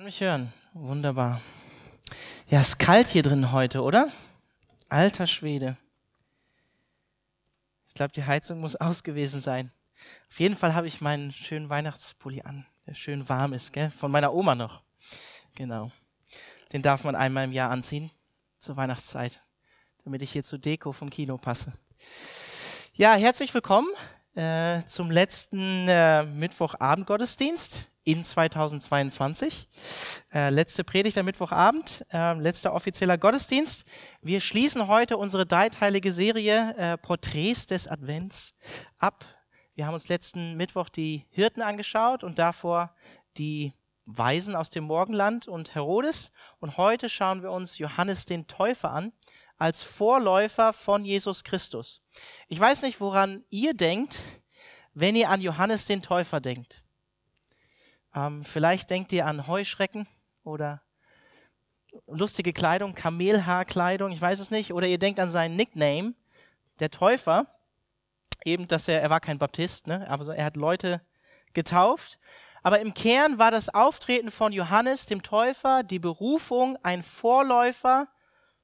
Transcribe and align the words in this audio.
Kann 0.00 0.06
mich 0.06 0.22
hören. 0.22 0.50
Wunderbar. 0.72 1.42
Ja, 2.48 2.60
ist 2.60 2.78
kalt 2.78 3.06
hier 3.06 3.22
drin 3.22 3.52
heute, 3.52 3.82
oder? 3.82 4.08
Alter 4.88 5.26
Schwede. 5.26 5.76
Ich 7.86 7.92
glaube, 7.92 8.10
die 8.14 8.24
Heizung 8.24 8.60
muss 8.60 8.76
aus 8.76 9.02
gewesen 9.02 9.42
sein. 9.42 9.70
Auf 10.30 10.40
jeden 10.40 10.56
Fall 10.56 10.74
habe 10.74 10.86
ich 10.86 11.02
meinen 11.02 11.32
schönen 11.32 11.68
Weihnachtspulli 11.68 12.40
an, 12.40 12.64
der 12.86 12.94
schön 12.94 13.28
warm 13.28 13.52
ist, 13.52 13.74
gell? 13.74 13.90
Von 13.90 14.10
meiner 14.10 14.32
Oma 14.32 14.54
noch. 14.54 14.80
Genau. 15.54 15.90
Den 16.72 16.80
darf 16.80 17.04
man 17.04 17.14
einmal 17.14 17.44
im 17.44 17.52
Jahr 17.52 17.70
anziehen, 17.70 18.10
zur 18.56 18.78
Weihnachtszeit, 18.78 19.42
damit 20.04 20.22
ich 20.22 20.32
hier 20.32 20.42
zur 20.42 20.60
Deko 20.60 20.92
vom 20.92 21.10
Kino 21.10 21.36
passe. 21.36 21.74
Ja, 22.94 23.16
herzlich 23.16 23.52
willkommen 23.52 23.90
äh, 24.34 24.80
zum 24.86 25.10
letzten 25.10 25.88
äh, 25.88 26.22
Mittwochabend-Gottesdienst 26.22 27.90
in 28.10 28.24
2022. 28.24 29.68
Äh, 30.32 30.50
letzte 30.50 30.82
Predigt 30.82 31.16
am 31.16 31.26
Mittwochabend, 31.26 32.04
äh, 32.12 32.34
letzter 32.34 32.72
offizieller 32.72 33.16
Gottesdienst. 33.16 33.84
Wir 34.20 34.40
schließen 34.40 34.88
heute 34.88 35.16
unsere 35.16 35.46
dreiteilige 35.46 36.10
Serie 36.10 36.74
äh, 36.76 36.98
Porträts 36.98 37.66
des 37.66 37.86
Advents 37.86 38.54
ab. 38.98 39.24
Wir 39.74 39.86
haben 39.86 39.94
uns 39.94 40.08
letzten 40.08 40.56
Mittwoch 40.56 40.88
die 40.88 41.24
Hirten 41.30 41.62
angeschaut 41.62 42.24
und 42.24 42.40
davor 42.40 42.94
die 43.36 43.74
Weisen 44.06 44.56
aus 44.56 44.70
dem 44.70 44.84
Morgenland 44.84 45.46
und 45.46 45.76
Herodes. 45.76 46.32
Und 46.58 46.76
heute 46.78 47.08
schauen 47.08 47.42
wir 47.42 47.52
uns 47.52 47.78
Johannes 47.78 48.26
den 48.26 48.48
Täufer 48.48 48.90
an 48.90 49.12
als 49.56 49.84
Vorläufer 49.84 50.72
von 50.72 51.04
Jesus 51.04 51.44
Christus. 51.44 52.02
Ich 52.48 52.58
weiß 52.58 52.82
nicht, 52.82 53.00
woran 53.00 53.44
ihr 53.50 53.74
denkt, 53.74 54.18
wenn 54.94 55.14
ihr 55.14 55.30
an 55.30 55.40
Johannes 55.40 55.84
den 55.84 56.02
Täufer 56.02 56.40
denkt. 56.40 56.82
Ähm, 58.14 58.44
vielleicht 58.44 58.90
denkt 58.90 59.12
ihr 59.12 59.26
an 59.26 59.46
Heuschrecken 59.46 60.06
oder 60.42 60.82
lustige 62.06 62.52
Kleidung, 62.52 62.94
Kamelhaarkleidung, 62.94 64.12
ich 64.12 64.20
weiß 64.20 64.40
es 64.40 64.50
nicht. 64.50 64.72
Oder 64.72 64.86
ihr 64.86 64.98
denkt 64.98 65.20
an 65.20 65.30
seinen 65.30 65.56
Nickname, 65.56 66.14
der 66.78 66.90
Täufer. 66.90 67.46
Eben, 68.44 68.68
dass 68.68 68.88
er, 68.88 69.02
er 69.02 69.10
war 69.10 69.20
kein 69.20 69.38
Baptist, 69.38 69.86
ne? 69.86 70.08
aber 70.08 70.34
er 70.34 70.44
hat 70.44 70.56
Leute 70.56 71.02
getauft. 71.52 72.18
Aber 72.62 72.80
im 72.80 72.94
Kern 72.94 73.38
war 73.38 73.50
das 73.50 73.68
Auftreten 73.68 74.30
von 74.30 74.52
Johannes, 74.52 75.06
dem 75.06 75.22
Täufer, 75.22 75.82
die 75.82 75.98
Berufung, 75.98 76.78
ein 76.82 77.02
Vorläufer 77.02 78.08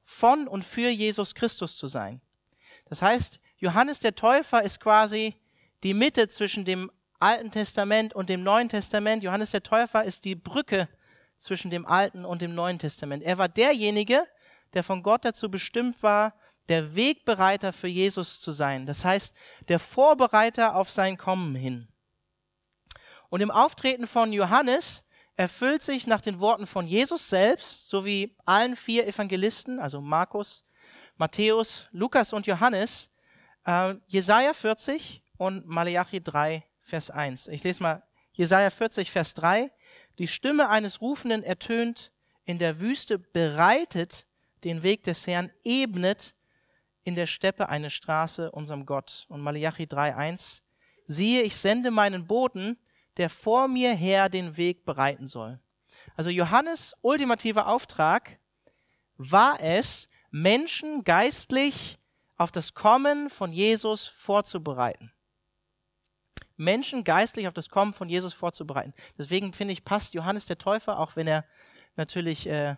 von 0.02 0.48
und 0.48 0.64
für 0.64 0.88
Jesus 0.88 1.34
Christus 1.34 1.76
zu 1.76 1.86
sein. 1.86 2.20
Das 2.86 3.02
heißt, 3.02 3.40
Johannes 3.58 4.00
der 4.00 4.14
Täufer 4.14 4.62
ist 4.62 4.80
quasi 4.80 5.34
die 5.82 5.94
Mitte 5.94 6.28
zwischen 6.28 6.64
dem 6.64 6.90
Alten 7.18 7.50
Testament 7.50 8.14
und 8.14 8.28
dem 8.28 8.42
Neuen 8.42 8.68
Testament. 8.68 9.22
Johannes 9.22 9.50
der 9.50 9.62
Täufer 9.62 10.04
ist 10.04 10.24
die 10.24 10.34
Brücke 10.34 10.88
zwischen 11.36 11.70
dem 11.70 11.86
Alten 11.86 12.24
und 12.24 12.42
dem 12.42 12.54
Neuen 12.54 12.78
Testament. 12.78 13.22
Er 13.22 13.38
war 13.38 13.48
derjenige, 13.48 14.26
der 14.74 14.82
von 14.82 15.02
Gott 15.02 15.24
dazu 15.24 15.50
bestimmt 15.50 16.02
war, 16.02 16.34
der 16.68 16.96
Wegbereiter 16.96 17.72
für 17.72 17.88
Jesus 17.88 18.40
zu 18.40 18.50
sein. 18.50 18.86
Das 18.86 19.04
heißt, 19.04 19.34
der 19.68 19.78
Vorbereiter 19.78 20.74
auf 20.74 20.90
sein 20.90 21.16
Kommen 21.16 21.54
hin. 21.54 21.88
Und 23.28 23.40
im 23.40 23.50
Auftreten 23.50 24.06
von 24.06 24.32
Johannes 24.32 25.04
erfüllt 25.36 25.82
sich 25.82 26.06
nach 26.06 26.20
den 26.20 26.40
Worten 26.40 26.66
von 26.66 26.86
Jesus 26.86 27.28
selbst 27.28 27.88
sowie 27.88 28.36
allen 28.44 28.74
vier 28.74 29.06
Evangelisten, 29.06 29.78
also 29.78 30.00
Markus, 30.00 30.64
Matthäus, 31.16 31.86
Lukas 31.92 32.32
und 32.32 32.46
Johannes, 32.46 33.10
äh, 33.64 33.94
Jesaja 34.06 34.52
40 34.52 35.22
und 35.36 35.66
Malachi 35.66 36.22
3, 36.22 36.64
Vers 36.86 37.10
1. 37.10 37.48
Ich 37.48 37.64
lese 37.64 37.82
mal 37.82 38.04
Jesaja 38.32 38.70
40, 38.70 39.10
Vers 39.10 39.34
3. 39.34 39.72
Die 40.20 40.28
Stimme 40.28 40.68
eines 40.68 41.00
Rufenden 41.00 41.42
ertönt 41.42 42.12
in 42.44 42.60
der 42.60 42.78
Wüste, 42.78 43.18
bereitet 43.18 44.24
den 44.62 44.84
Weg 44.84 45.02
des 45.02 45.26
Herrn, 45.26 45.50
ebnet 45.64 46.36
in 47.02 47.16
der 47.16 47.26
Steppe 47.26 47.68
eine 47.68 47.90
Straße 47.90 48.52
unserem 48.52 48.86
Gott. 48.86 49.26
Und 49.28 49.40
Malachi 49.40 49.88
3, 49.88 50.14
1. 50.14 50.62
Siehe, 51.06 51.42
ich 51.42 51.56
sende 51.56 51.90
meinen 51.90 52.28
Boten, 52.28 52.78
der 53.16 53.30
vor 53.30 53.66
mir 53.66 53.92
her 53.92 54.28
den 54.28 54.56
Weg 54.56 54.84
bereiten 54.84 55.26
soll. 55.26 55.58
Also 56.14 56.30
Johannes 56.30 56.94
ultimativer 57.02 57.66
Auftrag 57.66 58.38
war 59.16 59.60
es, 59.60 60.06
Menschen 60.30 61.02
geistlich 61.02 61.98
auf 62.36 62.52
das 62.52 62.74
Kommen 62.74 63.28
von 63.28 63.50
Jesus 63.50 64.06
vorzubereiten. 64.06 65.10
Menschen 66.56 67.04
geistlich 67.04 67.48
auf 67.48 67.54
das 67.54 67.68
Kommen 67.68 67.92
von 67.92 68.08
Jesus 68.08 68.34
vorzubereiten. 68.34 68.94
Deswegen 69.18 69.52
finde 69.52 69.72
ich, 69.72 69.84
passt 69.84 70.14
Johannes 70.14 70.46
der 70.46 70.58
Täufer, 70.58 70.98
auch 70.98 71.16
wenn 71.16 71.26
er 71.26 71.44
natürlich, 71.96 72.48
äh, 72.48 72.76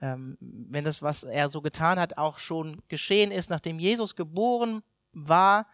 ähm, 0.00 0.38
wenn 0.40 0.84
das, 0.84 1.02
was 1.02 1.24
er 1.24 1.48
so 1.48 1.60
getan 1.60 1.98
hat, 1.98 2.18
auch 2.18 2.38
schon 2.38 2.82
geschehen 2.88 3.30
ist, 3.30 3.50
nachdem 3.50 3.78
Jesus 3.78 4.16
geboren 4.16 4.82
war, 5.12 5.66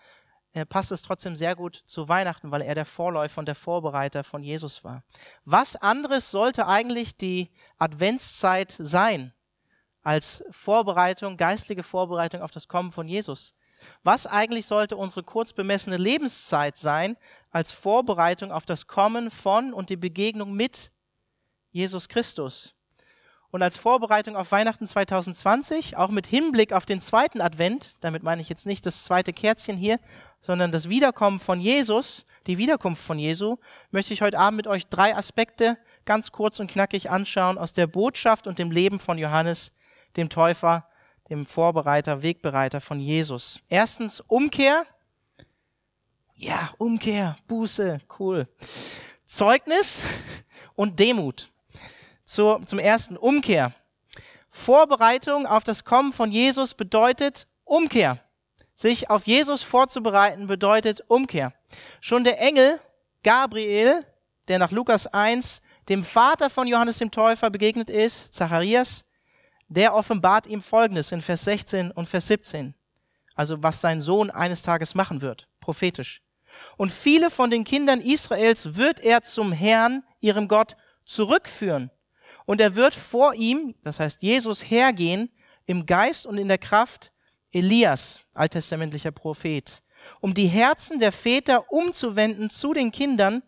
äh, 0.54 0.64
passt 0.64 0.92
es 0.92 1.02
trotzdem 1.02 1.34
sehr 1.34 1.56
gut 1.56 1.82
zu 1.84 2.08
Weihnachten, 2.08 2.50
weil 2.50 2.62
er 2.62 2.74
der 2.74 2.84
Vorläufer 2.84 3.40
und 3.40 3.46
der 3.46 3.56
Vorbereiter 3.56 4.22
von 4.22 4.42
Jesus 4.42 4.84
war. 4.84 5.02
Was 5.44 5.76
anderes 5.76 6.30
sollte 6.30 6.66
eigentlich 6.68 7.16
die 7.16 7.50
Adventszeit 7.76 8.70
sein 8.78 9.32
als 10.02 10.44
Vorbereitung, 10.50 11.36
geistliche 11.36 11.82
Vorbereitung 11.82 12.40
auf 12.40 12.52
das 12.52 12.68
Kommen 12.68 12.92
von 12.92 13.08
Jesus? 13.08 13.54
Was 14.02 14.26
eigentlich 14.26 14.66
sollte 14.66 14.96
unsere 14.96 15.22
kurz 15.22 15.52
bemessene 15.52 15.96
Lebenszeit 15.96 16.76
sein 16.76 17.16
als 17.50 17.72
Vorbereitung 17.72 18.52
auf 18.52 18.64
das 18.64 18.86
Kommen 18.86 19.30
von 19.30 19.72
und 19.72 19.90
die 19.90 19.96
Begegnung 19.96 20.52
mit 20.52 20.90
Jesus 21.70 22.08
Christus? 22.08 22.74
Und 23.54 23.62
als 23.62 23.76
Vorbereitung 23.76 24.34
auf 24.34 24.50
Weihnachten 24.50 24.84
2020, 24.84 25.96
auch 25.96 26.08
mit 26.08 26.26
Hinblick 26.26 26.72
auf 26.72 26.86
den 26.86 27.00
zweiten 27.00 27.40
Advent, 27.40 27.94
damit 28.00 28.24
meine 28.24 28.40
ich 28.40 28.48
jetzt 28.48 28.66
nicht 28.66 28.84
das 28.84 29.04
zweite 29.04 29.32
Kerzchen 29.32 29.76
hier, 29.76 30.00
sondern 30.40 30.72
das 30.72 30.88
Wiederkommen 30.88 31.38
von 31.38 31.60
Jesus, 31.60 32.26
die 32.48 32.58
Wiederkunft 32.58 33.04
von 33.04 33.16
Jesu, 33.16 33.58
möchte 33.92 34.12
ich 34.12 34.22
heute 34.22 34.40
Abend 34.40 34.56
mit 34.56 34.66
euch 34.66 34.88
drei 34.88 35.16
Aspekte 35.16 35.78
ganz 36.04 36.32
kurz 36.32 36.58
und 36.58 36.68
knackig 36.68 37.10
anschauen 37.10 37.56
aus 37.56 37.72
der 37.72 37.86
Botschaft 37.86 38.48
und 38.48 38.58
dem 38.58 38.72
Leben 38.72 38.98
von 38.98 39.18
Johannes, 39.18 39.72
dem 40.16 40.30
Täufer, 40.30 40.88
dem 41.30 41.46
Vorbereiter, 41.46 42.22
Wegbereiter 42.22 42.80
von 42.80 43.00
Jesus. 43.00 43.60
Erstens 43.68 44.20
Umkehr. 44.20 44.84
Ja, 46.34 46.70
Umkehr, 46.78 47.36
Buße, 47.46 47.98
cool. 48.18 48.48
Zeugnis 49.24 50.02
und 50.74 50.98
Demut. 50.98 51.50
Zu, 52.24 52.58
zum 52.66 52.78
ersten 52.78 53.16
Umkehr. 53.16 53.72
Vorbereitung 54.50 55.46
auf 55.46 55.64
das 55.64 55.84
Kommen 55.84 56.12
von 56.12 56.30
Jesus 56.30 56.74
bedeutet 56.74 57.46
Umkehr. 57.64 58.20
Sich 58.74 59.10
auf 59.10 59.26
Jesus 59.26 59.62
vorzubereiten 59.62 60.46
bedeutet 60.46 61.02
Umkehr. 61.08 61.52
Schon 62.00 62.24
der 62.24 62.40
Engel 62.40 62.80
Gabriel, 63.22 64.04
der 64.48 64.58
nach 64.58 64.70
Lukas 64.70 65.06
1 65.06 65.62
dem 65.88 66.04
Vater 66.04 66.50
von 66.50 66.66
Johannes 66.66 66.98
dem 66.98 67.10
Täufer 67.10 67.50
begegnet 67.50 67.90
ist, 67.90 68.32
Zacharias, 68.32 69.04
der 69.68 69.94
offenbart 69.94 70.46
ihm 70.46 70.62
Folgendes 70.62 71.12
in 71.12 71.22
Vers 71.22 71.44
16 71.44 71.90
und 71.90 72.08
Vers 72.08 72.28
17. 72.28 72.74
Also 73.34 73.62
was 73.62 73.80
sein 73.80 74.00
Sohn 74.00 74.30
eines 74.30 74.62
Tages 74.62 74.94
machen 74.94 75.20
wird, 75.20 75.48
prophetisch. 75.60 76.22
Und 76.76 76.92
viele 76.92 77.30
von 77.30 77.50
den 77.50 77.64
Kindern 77.64 78.00
Israels 78.00 78.76
wird 78.76 79.00
er 79.00 79.22
zum 79.22 79.52
Herrn, 79.52 80.04
ihrem 80.20 80.46
Gott, 80.46 80.76
zurückführen. 81.04 81.90
Und 82.46 82.60
er 82.60 82.76
wird 82.76 82.94
vor 82.94 83.34
ihm, 83.34 83.74
das 83.82 84.00
heißt 84.00 84.22
Jesus, 84.22 84.70
hergehen 84.70 85.30
im 85.66 85.86
Geist 85.86 86.26
und 86.26 86.38
in 86.38 86.48
der 86.48 86.58
Kraft 86.58 87.12
Elias, 87.52 88.20
alttestamentlicher 88.34 89.12
Prophet, 89.12 89.82
um 90.20 90.34
die 90.34 90.46
Herzen 90.46 90.98
der 90.98 91.12
Väter 91.12 91.70
umzuwenden 91.72 92.50
zu 92.50 92.74
den 92.74 92.92
Kindern 92.92 93.42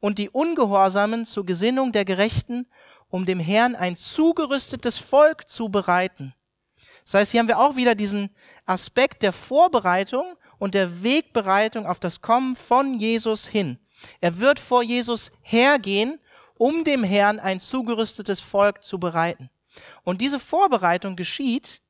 und 0.00 0.18
die 0.18 0.30
Ungehorsamen 0.30 1.26
zur 1.26 1.46
Gesinnung 1.46 1.92
der 1.92 2.04
Gerechten 2.04 2.66
um 3.10 3.26
dem 3.26 3.40
Herrn 3.40 3.74
ein 3.74 3.96
zugerüstetes 3.96 4.98
Volk 4.98 5.48
zu 5.48 5.68
bereiten. 5.68 6.34
Das 7.04 7.14
heißt, 7.14 7.32
hier 7.32 7.40
haben 7.40 7.48
wir 7.48 7.58
auch 7.58 7.76
wieder 7.76 7.94
diesen 7.94 8.30
Aspekt 8.66 9.22
der 9.22 9.32
Vorbereitung 9.32 10.36
und 10.58 10.74
der 10.74 11.02
Wegbereitung 11.02 11.86
auf 11.86 12.00
das 12.00 12.20
Kommen 12.20 12.56
von 12.56 12.98
Jesus 12.98 13.48
hin. 13.48 13.78
Er 14.20 14.38
wird 14.38 14.58
vor 14.58 14.82
Jesus 14.82 15.30
hergehen, 15.42 16.20
um 16.56 16.84
dem 16.84 17.02
Herrn 17.04 17.40
ein 17.40 17.60
zugerüstetes 17.60 18.40
Volk 18.40 18.84
zu 18.84 18.98
bereiten. 18.98 19.50
Und 20.04 20.20
diese 20.20 20.38
Vorbereitung 20.38 21.16
geschieht 21.16 21.80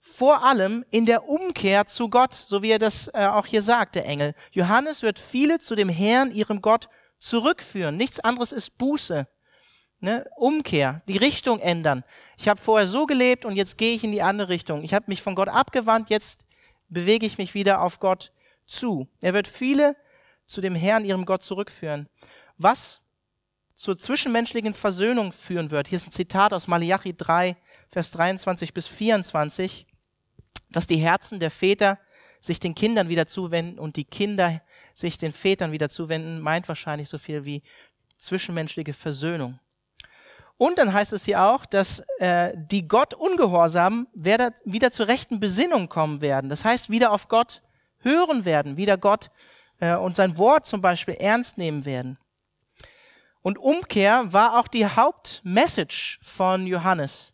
vor 0.00 0.42
allem 0.44 0.84
in 0.90 1.06
der 1.06 1.28
Umkehr 1.28 1.86
zu 1.86 2.08
Gott, 2.08 2.34
so 2.34 2.62
wie 2.62 2.70
er 2.70 2.78
das 2.78 3.08
äh, 3.14 3.26
auch 3.26 3.46
hier 3.46 3.62
sagt, 3.62 3.94
der 3.94 4.04
Engel. 4.04 4.34
Johannes 4.50 5.02
wird 5.02 5.18
viele 5.18 5.60
zu 5.60 5.76
dem 5.76 5.88
Herrn, 5.88 6.32
ihrem 6.32 6.60
Gott, 6.60 6.88
zurückführen. 7.18 7.96
Nichts 7.96 8.18
anderes 8.18 8.50
ist 8.50 8.78
Buße. 8.78 9.28
Ne? 10.02 10.28
Umkehr, 10.34 11.00
die 11.06 11.16
Richtung 11.16 11.60
ändern. 11.60 12.02
Ich 12.36 12.48
habe 12.48 12.60
vorher 12.60 12.88
so 12.88 13.06
gelebt 13.06 13.44
und 13.44 13.54
jetzt 13.54 13.78
gehe 13.78 13.94
ich 13.94 14.02
in 14.02 14.10
die 14.10 14.20
andere 14.20 14.48
Richtung. 14.48 14.82
Ich 14.82 14.94
habe 14.94 15.04
mich 15.06 15.22
von 15.22 15.36
Gott 15.36 15.48
abgewandt, 15.48 16.10
jetzt 16.10 16.44
bewege 16.88 17.24
ich 17.24 17.38
mich 17.38 17.54
wieder 17.54 17.80
auf 17.80 18.00
Gott 18.00 18.32
zu. 18.66 19.06
Er 19.20 19.32
wird 19.32 19.46
viele 19.46 19.94
zu 20.44 20.60
dem 20.60 20.74
Herrn, 20.74 21.04
ihrem 21.04 21.24
Gott, 21.24 21.44
zurückführen. 21.44 22.08
Was 22.58 23.00
zur 23.76 23.96
zwischenmenschlichen 23.96 24.74
Versöhnung 24.74 25.30
führen 25.30 25.70
wird. 25.70 25.86
Hier 25.86 25.96
ist 25.96 26.08
ein 26.08 26.12
Zitat 26.12 26.52
aus 26.52 26.66
Malachi 26.66 27.16
3, 27.16 27.56
Vers 27.88 28.10
23 28.10 28.74
bis 28.74 28.88
24, 28.88 29.86
dass 30.70 30.88
die 30.88 30.96
Herzen 30.96 31.38
der 31.38 31.52
Väter 31.52 32.00
sich 32.40 32.58
den 32.58 32.74
Kindern 32.74 33.08
wieder 33.08 33.28
zuwenden 33.28 33.78
und 33.78 33.94
die 33.94 34.04
Kinder 34.04 34.62
sich 34.94 35.16
den 35.16 35.30
Vätern 35.32 35.70
wieder 35.70 35.88
zuwenden, 35.88 36.40
meint 36.40 36.66
wahrscheinlich 36.66 37.08
so 37.08 37.18
viel 37.18 37.44
wie 37.44 37.62
zwischenmenschliche 38.18 38.94
Versöhnung. 38.94 39.60
Und 40.62 40.78
dann 40.78 40.92
heißt 40.92 41.12
es 41.12 41.24
hier 41.24 41.42
auch, 41.42 41.66
dass 41.66 42.04
äh, 42.20 42.52
die 42.56 42.86
Gott 42.86 43.14
ungehorsamen 43.14 44.06
wieder 44.14 44.92
zur 44.92 45.08
rechten 45.08 45.40
Besinnung 45.40 45.88
kommen 45.88 46.20
werden. 46.20 46.48
Das 46.48 46.64
heißt, 46.64 46.88
wieder 46.88 47.10
auf 47.10 47.26
Gott 47.26 47.62
hören 47.98 48.44
werden, 48.44 48.76
wieder 48.76 48.96
Gott 48.96 49.32
äh, 49.80 49.96
und 49.96 50.14
sein 50.14 50.38
Wort 50.38 50.66
zum 50.66 50.80
Beispiel 50.80 51.14
ernst 51.14 51.58
nehmen 51.58 51.84
werden. 51.84 52.16
Und 53.40 53.58
Umkehr 53.58 54.32
war 54.32 54.60
auch 54.60 54.68
die 54.68 54.86
Hauptmessage 54.86 56.20
von 56.22 56.68
Johannes 56.68 57.32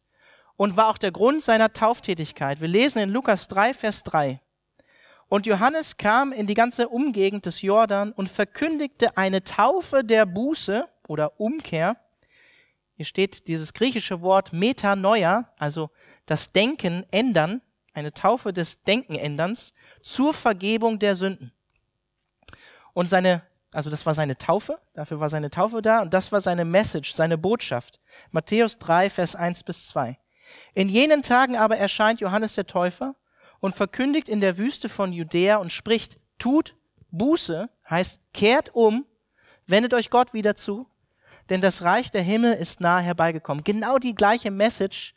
und 0.56 0.78
war 0.78 0.88
auch 0.88 0.96
der 0.96 1.12
Grund 1.12 1.42
seiner 1.42 1.70
Tauftätigkeit. 1.74 2.62
Wir 2.62 2.68
lesen 2.68 3.00
in 3.00 3.10
Lukas 3.10 3.46
3, 3.48 3.74
Vers 3.74 4.04
3. 4.04 4.40
Und 5.28 5.44
Johannes 5.44 5.98
kam 5.98 6.32
in 6.32 6.46
die 6.46 6.54
ganze 6.54 6.88
Umgegend 6.88 7.44
des 7.44 7.60
Jordan 7.60 8.10
und 8.12 8.30
verkündigte 8.30 9.18
eine 9.18 9.44
Taufe 9.44 10.02
der 10.02 10.24
Buße 10.24 10.88
oder 11.06 11.38
Umkehr. 11.38 11.98
Hier 12.98 13.04
steht 13.04 13.46
dieses 13.46 13.74
griechische 13.74 14.22
Wort 14.22 14.52
Metanoia, 14.52 15.52
also 15.56 15.90
das 16.26 16.50
Denken 16.50 17.06
ändern, 17.12 17.62
eine 17.94 18.12
Taufe 18.12 18.52
des 18.52 18.82
Denkenänderns 18.82 19.72
zur 20.02 20.34
Vergebung 20.34 20.98
der 20.98 21.14
Sünden. 21.14 21.52
Und 22.94 23.08
seine, 23.08 23.42
also 23.72 23.88
das 23.88 24.04
war 24.04 24.14
seine 24.14 24.36
Taufe, 24.36 24.80
dafür 24.94 25.20
war 25.20 25.28
seine 25.28 25.48
Taufe 25.48 25.80
da 25.80 26.02
und 26.02 26.12
das 26.12 26.32
war 26.32 26.40
seine 26.40 26.64
Message, 26.64 27.14
seine 27.14 27.38
Botschaft. 27.38 28.00
Matthäus 28.32 28.80
3, 28.80 29.10
Vers 29.10 29.36
1 29.36 29.62
bis 29.62 29.86
2. 29.90 30.18
In 30.74 30.88
jenen 30.88 31.22
Tagen 31.22 31.54
aber 31.54 31.78
erscheint 31.78 32.20
Johannes 32.20 32.56
der 32.56 32.66
Täufer 32.66 33.14
und 33.60 33.76
verkündigt 33.76 34.28
in 34.28 34.40
der 34.40 34.58
Wüste 34.58 34.88
von 34.88 35.12
Judäa 35.12 35.58
und 35.58 35.70
spricht, 35.70 36.16
tut 36.40 36.74
Buße, 37.12 37.70
heißt 37.88 38.20
kehrt 38.34 38.74
um, 38.74 39.06
wendet 39.68 39.94
euch 39.94 40.10
Gott 40.10 40.34
wieder 40.34 40.56
zu, 40.56 40.88
denn 41.50 41.60
das 41.60 41.82
Reich 41.82 42.10
der 42.10 42.22
Himmel 42.22 42.54
ist 42.54 42.80
nahe 42.80 43.02
herbeigekommen. 43.02 43.64
Genau 43.64 43.98
die 43.98 44.14
gleiche 44.14 44.50
Message, 44.50 45.14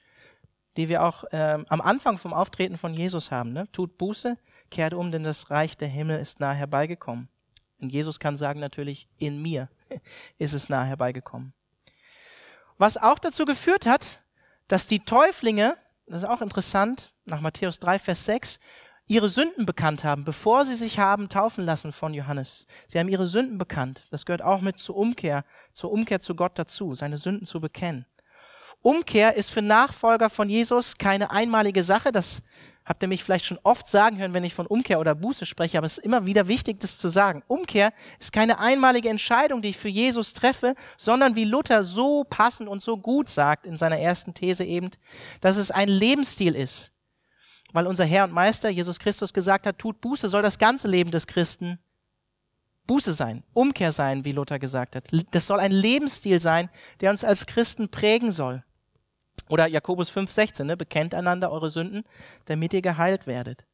die 0.77 0.89
wir 0.89 1.03
auch 1.03 1.23
äh, 1.31 1.63
am 1.67 1.81
Anfang 1.81 2.17
vom 2.17 2.33
Auftreten 2.33 2.77
von 2.77 2.93
Jesus 2.93 3.31
haben. 3.31 3.51
Ne? 3.53 3.67
Tut 3.71 3.97
Buße, 3.97 4.37
kehrt 4.69 4.93
um, 4.93 5.11
denn 5.11 5.23
das 5.23 5.49
Reich 5.49 5.77
der 5.77 5.89
Himmel 5.89 6.19
ist 6.19 6.39
nahe 6.39 6.55
herbeigekommen. 6.55 7.27
Und 7.79 7.91
Jesus 7.91 8.19
kann 8.19 8.37
sagen 8.37 8.59
natürlich, 8.59 9.07
in 9.17 9.41
mir 9.41 9.69
ist 10.37 10.53
es 10.53 10.69
nahe 10.69 10.85
herbeigekommen. 10.85 11.53
Was 12.77 12.97
auch 12.97 13.19
dazu 13.19 13.45
geführt 13.45 13.85
hat, 13.85 14.21
dass 14.67 14.87
die 14.87 15.03
Täuflinge 15.03 15.77
das 16.11 16.23
ist 16.23 16.29
auch 16.29 16.41
interessant, 16.41 17.13
nach 17.25 17.39
Matthäus 17.39 17.79
3, 17.79 17.97
Vers 17.97 18.25
6, 18.25 18.59
ihre 19.11 19.27
Sünden 19.27 19.65
bekannt 19.65 20.05
haben, 20.05 20.23
bevor 20.23 20.65
sie 20.65 20.75
sich 20.75 20.97
haben 20.97 21.27
taufen 21.27 21.65
lassen 21.65 21.91
von 21.91 22.13
Johannes. 22.13 22.65
Sie 22.87 22.97
haben 22.97 23.09
ihre 23.09 23.27
Sünden 23.27 23.57
bekannt. 23.57 24.07
Das 24.09 24.25
gehört 24.25 24.41
auch 24.41 24.61
mit 24.61 24.79
zur 24.79 24.95
Umkehr, 24.95 25.43
zur 25.73 25.91
Umkehr 25.91 26.21
zu 26.21 26.33
Gott 26.33 26.57
dazu, 26.57 26.95
seine 26.95 27.17
Sünden 27.17 27.45
zu 27.45 27.59
bekennen. 27.59 28.05
Umkehr 28.81 29.35
ist 29.35 29.51
für 29.51 29.61
Nachfolger 29.61 30.29
von 30.29 30.47
Jesus 30.47 30.97
keine 30.97 31.29
einmalige 31.29 31.83
Sache. 31.83 32.13
Das 32.13 32.41
habt 32.85 33.03
ihr 33.03 33.09
mich 33.09 33.21
vielleicht 33.21 33.45
schon 33.45 33.59
oft 33.63 33.85
sagen 33.85 34.17
hören, 34.17 34.33
wenn 34.33 34.45
ich 34.45 34.55
von 34.55 34.65
Umkehr 34.65 35.01
oder 35.01 35.13
Buße 35.13 35.45
spreche, 35.45 35.77
aber 35.77 35.87
es 35.87 35.97
ist 35.97 36.05
immer 36.05 36.25
wieder 36.25 36.47
wichtig, 36.47 36.79
das 36.79 36.97
zu 36.97 37.09
sagen. 37.09 37.43
Umkehr 37.47 37.91
ist 38.17 38.31
keine 38.31 38.59
einmalige 38.59 39.09
Entscheidung, 39.09 39.61
die 39.61 39.71
ich 39.71 39.77
für 39.77 39.89
Jesus 39.89 40.31
treffe, 40.31 40.73
sondern 40.95 41.35
wie 41.35 41.43
Luther 41.43 41.83
so 41.83 42.23
passend 42.23 42.69
und 42.69 42.81
so 42.81 42.97
gut 42.97 43.27
sagt 43.27 43.65
in 43.65 43.77
seiner 43.77 43.99
ersten 43.99 44.33
These 44.33 44.63
eben, 44.63 44.89
dass 45.41 45.57
es 45.57 45.69
ein 45.69 45.89
Lebensstil 45.89 46.55
ist. 46.55 46.93
Weil 47.73 47.87
unser 47.87 48.05
Herr 48.05 48.25
und 48.25 48.33
Meister 48.33 48.69
Jesus 48.69 48.99
Christus 48.99 49.33
gesagt 49.33 49.65
hat, 49.65 49.79
tut 49.79 50.01
Buße, 50.01 50.29
soll 50.29 50.41
das 50.41 50.59
ganze 50.59 50.87
Leben 50.87 51.11
des 51.11 51.27
Christen 51.27 51.79
Buße 52.87 53.13
sein, 53.13 53.43
Umkehr 53.53 53.91
sein, 53.91 54.25
wie 54.25 54.31
Luther 54.31 54.59
gesagt 54.59 54.95
hat. 54.95 55.07
Das 55.31 55.47
soll 55.47 55.59
ein 55.59 55.71
Lebensstil 55.71 56.41
sein, 56.41 56.69
der 56.99 57.11
uns 57.11 57.23
als 57.23 57.45
Christen 57.45 57.89
prägen 57.89 58.31
soll. 58.31 58.63
Oder 59.47 59.67
Jakobus 59.67 60.11
5,16, 60.11 60.63
ne? 60.63 60.77
bekennt 60.77 61.13
einander 61.13 61.51
eure 61.51 61.69
Sünden, 61.69 62.03
damit 62.45 62.73
ihr 62.73 62.81
geheilt 62.81 63.27
werdet. 63.27 63.65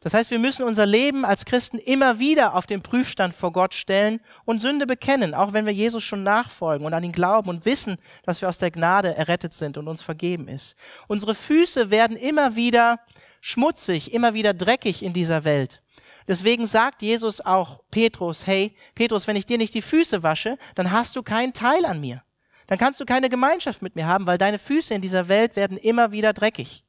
Das 0.00 0.14
heißt, 0.14 0.30
wir 0.30 0.38
müssen 0.38 0.64
unser 0.64 0.86
Leben 0.86 1.24
als 1.24 1.44
Christen 1.44 1.78
immer 1.78 2.18
wieder 2.18 2.54
auf 2.54 2.66
den 2.66 2.82
Prüfstand 2.82 3.34
vor 3.34 3.52
Gott 3.52 3.74
stellen 3.74 4.20
und 4.44 4.60
Sünde 4.60 4.86
bekennen, 4.86 5.34
auch 5.34 5.52
wenn 5.52 5.66
wir 5.66 5.72
Jesus 5.72 6.04
schon 6.04 6.22
nachfolgen 6.22 6.86
und 6.86 6.94
an 6.94 7.04
ihn 7.04 7.12
glauben 7.12 7.48
und 7.48 7.64
wissen, 7.64 7.96
dass 8.24 8.40
wir 8.40 8.48
aus 8.48 8.58
der 8.58 8.70
Gnade 8.70 9.16
errettet 9.16 9.52
sind 9.52 9.78
und 9.78 9.88
uns 9.88 10.02
vergeben 10.02 10.48
ist. 10.48 10.76
Unsere 11.08 11.34
Füße 11.34 11.90
werden 11.90 12.16
immer 12.16 12.56
wieder 12.56 13.00
schmutzig, 13.40 14.12
immer 14.12 14.34
wieder 14.34 14.54
dreckig 14.54 15.02
in 15.02 15.12
dieser 15.12 15.44
Welt. 15.44 15.82
Deswegen 16.28 16.66
sagt 16.66 17.02
Jesus 17.02 17.40
auch 17.40 17.80
Petrus, 17.90 18.46
hey, 18.46 18.74
Petrus, 18.94 19.26
wenn 19.26 19.36
ich 19.36 19.46
dir 19.46 19.58
nicht 19.58 19.74
die 19.74 19.82
Füße 19.82 20.22
wasche, 20.22 20.58
dann 20.74 20.90
hast 20.90 21.14
du 21.16 21.22
keinen 21.22 21.52
Teil 21.52 21.84
an 21.84 22.00
mir 22.00 22.22
dann 22.66 22.78
kannst 22.78 23.00
du 23.00 23.04
keine 23.04 23.28
Gemeinschaft 23.28 23.82
mit 23.82 23.94
mir 23.96 24.06
haben, 24.06 24.26
weil 24.26 24.38
deine 24.38 24.58
Füße 24.58 24.94
in 24.94 25.00
dieser 25.00 25.28
Welt 25.28 25.56
werden 25.56 25.76
immer 25.76 26.12
wieder 26.12 26.32
dreckig. 26.32 26.84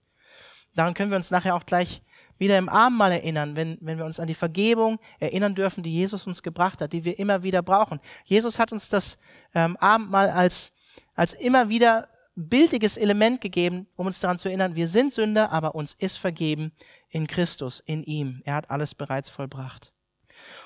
Daran 0.76 0.94
können 0.94 1.12
wir 1.12 1.18
uns 1.18 1.32
nachher 1.32 1.56
auch 1.56 1.66
gleich 1.66 2.02
wieder 2.38 2.58
im 2.58 2.70
Abendmahl 2.70 3.12
erinnern, 3.12 3.56
wenn, 3.56 3.78
wenn 3.82 3.98
wir 3.98 4.06
uns 4.06 4.20
an 4.20 4.28
die 4.28 4.34
Vergebung 4.34 5.00
erinnern 5.20 5.56
dürfen, 5.56 5.84
die 5.84 5.94
Jesus 5.94 6.28
uns 6.28 6.44
gebracht 6.44 6.82
hat, 6.82 6.94
die 6.94 7.04
wir 7.04 7.20
immer 7.20 7.44
wieder 7.44 7.62
brauchen. 7.62 8.00
Jesus 8.24 8.60
hat 8.60 8.72
uns 8.72 8.90
das 8.90 9.18
ähm, 9.54 9.78
Abendmahl 9.78 10.30
als, 10.30 10.72
als 11.16 11.34
immer 11.34 11.70
wieder 11.70 12.08
bildliches 12.36 12.98
Element 12.98 13.42
gegeben, 13.42 13.88
um 13.96 14.06
uns 14.06 14.20
daran 14.20 14.38
zu 14.38 14.48
erinnern, 14.48 14.76
wir 14.76 14.88
sind 14.88 15.12
Sünder, 15.12 15.52
aber 15.52 15.74
uns 15.74 15.96
ist 15.96 16.18
vergeben 16.18 16.72
in 17.10 17.26
Christus, 17.26 17.80
in 17.80 18.04
ihm. 18.04 18.42
Er 18.46 18.54
hat 18.54 18.70
alles 18.70 18.94
bereits 18.94 19.30
vollbracht. 19.30 19.92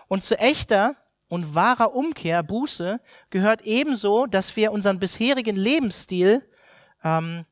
Und 0.07 0.23
zu 0.23 0.37
echter 0.37 0.97
und 1.29 1.55
wahrer 1.55 1.95
Umkehr, 1.95 2.43
Buße, 2.43 2.99
gehört 3.29 3.61
ebenso, 3.61 4.25
dass 4.25 4.55
wir 4.57 4.73
unseren 4.73 4.99
bisherigen 4.99 5.55
Lebensstil 5.55 6.45
ähm, 7.05 7.45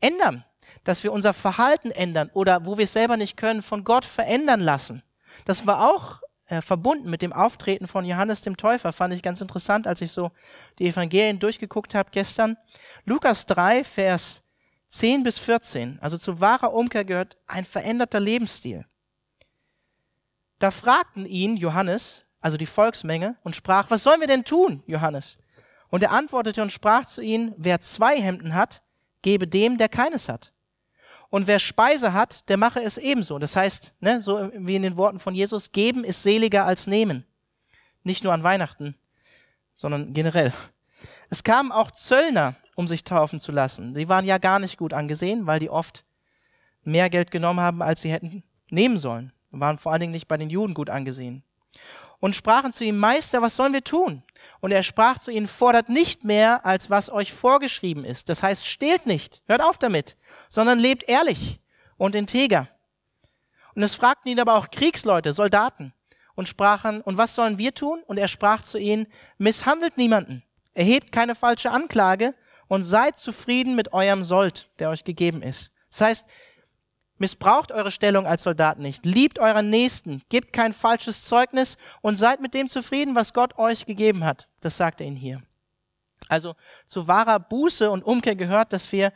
ändern, 0.00 0.44
dass 0.88 1.04
wir 1.04 1.12
unser 1.12 1.34
Verhalten 1.34 1.90
ändern 1.90 2.30
oder 2.32 2.64
wo 2.64 2.78
wir 2.78 2.84
es 2.84 2.94
selber 2.94 3.18
nicht 3.18 3.36
können, 3.36 3.60
von 3.60 3.84
Gott 3.84 4.06
verändern 4.06 4.60
lassen. 4.60 5.02
Das 5.44 5.66
war 5.66 5.90
auch 5.90 6.22
äh, 6.46 6.62
verbunden 6.62 7.10
mit 7.10 7.20
dem 7.20 7.34
Auftreten 7.34 7.86
von 7.86 8.06
Johannes 8.06 8.40
dem 8.40 8.56
Täufer, 8.56 8.94
fand 8.94 9.12
ich 9.12 9.22
ganz 9.22 9.42
interessant, 9.42 9.86
als 9.86 10.00
ich 10.00 10.12
so 10.12 10.30
die 10.78 10.88
Evangelien 10.88 11.40
durchgeguckt 11.40 11.94
habe 11.94 12.08
gestern. 12.10 12.56
Lukas 13.04 13.44
3, 13.44 13.84
Vers 13.84 14.42
10 14.86 15.24
bis 15.24 15.38
14, 15.38 15.98
also 16.00 16.16
zu 16.16 16.40
wahrer 16.40 16.72
Umkehr 16.72 17.04
gehört 17.04 17.36
ein 17.46 17.66
veränderter 17.66 18.18
Lebensstil. 18.18 18.86
Da 20.58 20.70
fragten 20.70 21.26
ihn 21.26 21.58
Johannes, 21.58 22.24
also 22.40 22.56
die 22.56 22.64
Volksmenge, 22.64 23.36
und 23.42 23.54
sprach, 23.54 23.90
was 23.90 24.04
sollen 24.04 24.20
wir 24.20 24.26
denn 24.26 24.46
tun, 24.46 24.82
Johannes? 24.86 25.36
Und 25.90 26.02
er 26.02 26.12
antwortete 26.12 26.62
und 26.62 26.72
sprach 26.72 27.04
zu 27.04 27.20
ihnen, 27.20 27.52
wer 27.58 27.82
zwei 27.82 28.18
Hemden 28.18 28.54
hat, 28.54 28.80
gebe 29.20 29.46
dem, 29.46 29.76
der 29.76 29.90
keines 29.90 30.30
hat. 30.30 30.54
Und 31.30 31.46
wer 31.46 31.58
Speise 31.58 32.12
hat, 32.12 32.48
der 32.48 32.56
mache 32.56 32.80
es 32.80 32.96
ebenso. 32.96 33.38
Das 33.38 33.54
heißt, 33.54 33.92
ne, 34.00 34.20
so 34.20 34.50
wie 34.54 34.76
in 34.76 34.82
den 34.82 34.96
Worten 34.96 35.18
von 35.18 35.34
Jesus, 35.34 35.72
geben 35.72 36.04
ist 36.04 36.22
seliger 36.22 36.64
als 36.64 36.86
nehmen. 36.86 37.24
Nicht 38.02 38.24
nur 38.24 38.32
an 38.32 38.42
Weihnachten, 38.42 38.96
sondern 39.74 40.14
generell. 40.14 40.52
Es 41.28 41.42
kamen 41.42 41.72
auch 41.72 41.90
Zöllner, 41.90 42.56
um 42.74 42.88
sich 42.88 43.04
taufen 43.04 43.40
zu 43.40 43.52
lassen. 43.52 43.94
Die 43.94 44.08
waren 44.08 44.24
ja 44.24 44.38
gar 44.38 44.58
nicht 44.58 44.78
gut 44.78 44.94
angesehen, 44.94 45.46
weil 45.46 45.60
die 45.60 45.68
oft 45.70 46.04
mehr 46.82 47.10
Geld 47.10 47.30
genommen 47.30 47.60
haben, 47.60 47.82
als 47.82 48.00
sie 48.00 48.10
hätten 48.10 48.42
nehmen 48.70 48.98
sollen. 48.98 49.32
Waren 49.50 49.78
vor 49.78 49.92
allen 49.92 50.00
Dingen 50.00 50.12
nicht 50.12 50.28
bei 50.28 50.36
den 50.36 50.50
Juden 50.50 50.74
gut 50.74 50.88
angesehen 50.88 51.42
und 52.20 52.36
sprachen 52.36 52.72
zu 52.72 52.84
ihm, 52.84 52.98
Meister, 52.98 53.42
was 53.42 53.56
sollen 53.56 53.72
wir 53.72 53.84
tun? 53.84 54.22
Und 54.60 54.72
er 54.72 54.82
sprach 54.82 55.18
zu 55.18 55.30
ihnen, 55.30 55.48
fordert 55.48 55.88
nicht 55.88 56.24
mehr, 56.24 56.64
als 56.66 56.90
was 56.90 57.10
euch 57.10 57.32
vorgeschrieben 57.32 58.04
ist. 58.04 58.28
Das 58.28 58.42
heißt, 58.42 58.66
stehlt 58.66 59.06
nicht, 59.06 59.42
hört 59.46 59.62
auf 59.62 59.78
damit, 59.78 60.16
sondern 60.48 60.78
lebt 60.78 61.08
ehrlich 61.08 61.60
und 61.96 62.14
integer. 62.14 62.68
Und 63.74 63.82
es 63.82 63.94
fragten 63.94 64.30
ihn 64.30 64.40
aber 64.40 64.54
auch 64.54 64.70
Kriegsleute, 64.70 65.32
Soldaten, 65.32 65.92
und 66.34 66.48
sprachen, 66.48 67.00
und 67.00 67.18
was 67.18 67.34
sollen 67.34 67.58
wir 67.58 67.74
tun? 67.74 68.00
Und 68.06 68.16
er 68.16 68.28
sprach 68.28 68.62
zu 68.62 68.78
ihnen, 68.78 69.08
misshandelt 69.38 69.96
niemanden, 69.96 70.44
erhebt 70.72 71.10
keine 71.10 71.34
falsche 71.34 71.72
Anklage 71.72 72.32
und 72.68 72.84
seid 72.84 73.16
zufrieden 73.16 73.74
mit 73.74 73.92
eurem 73.92 74.22
Sold, 74.22 74.70
der 74.78 74.90
euch 74.90 75.02
gegeben 75.02 75.42
ist. 75.42 75.72
Das 75.90 76.00
heißt, 76.00 76.26
Missbraucht 77.18 77.72
eure 77.72 77.90
Stellung 77.90 78.26
als 78.26 78.44
Soldat 78.44 78.78
nicht. 78.78 79.04
Liebt 79.04 79.38
euren 79.38 79.70
Nächsten. 79.70 80.22
Gebt 80.28 80.52
kein 80.52 80.72
falsches 80.72 81.24
Zeugnis 81.24 81.76
und 82.00 82.18
seid 82.18 82.40
mit 82.40 82.54
dem 82.54 82.68
zufrieden, 82.68 83.14
was 83.14 83.32
Gott 83.32 83.58
euch 83.58 83.86
gegeben 83.86 84.24
hat. 84.24 84.48
Das 84.60 84.76
sagt 84.76 85.00
er 85.00 85.06
ihnen 85.06 85.16
hier. 85.16 85.42
Also 86.28 86.54
zu 86.86 87.08
wahrer 87.08 87.40
Buße 87.40 87.90
und 87.90 88.04
Umkehr 88.04 88.36
gehört, 88.36 88.72
dass 88.72 88.92
wir 88.92 89.12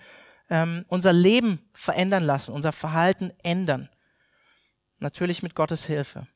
ähm, 0.50 0.84
unser 0.88 1.12
Leben 1.12 1.68
verändern 1.72 2.24
lassen, 2.24 2.52
unser 2.52 2.72
Verhalten 2.72 3.32
ändern. 3.42 3.88
Natürlich 4.98 5.42
mit 5.42 5.54
Gottes 5.54 5.84
Hilfe. 5.84 6.26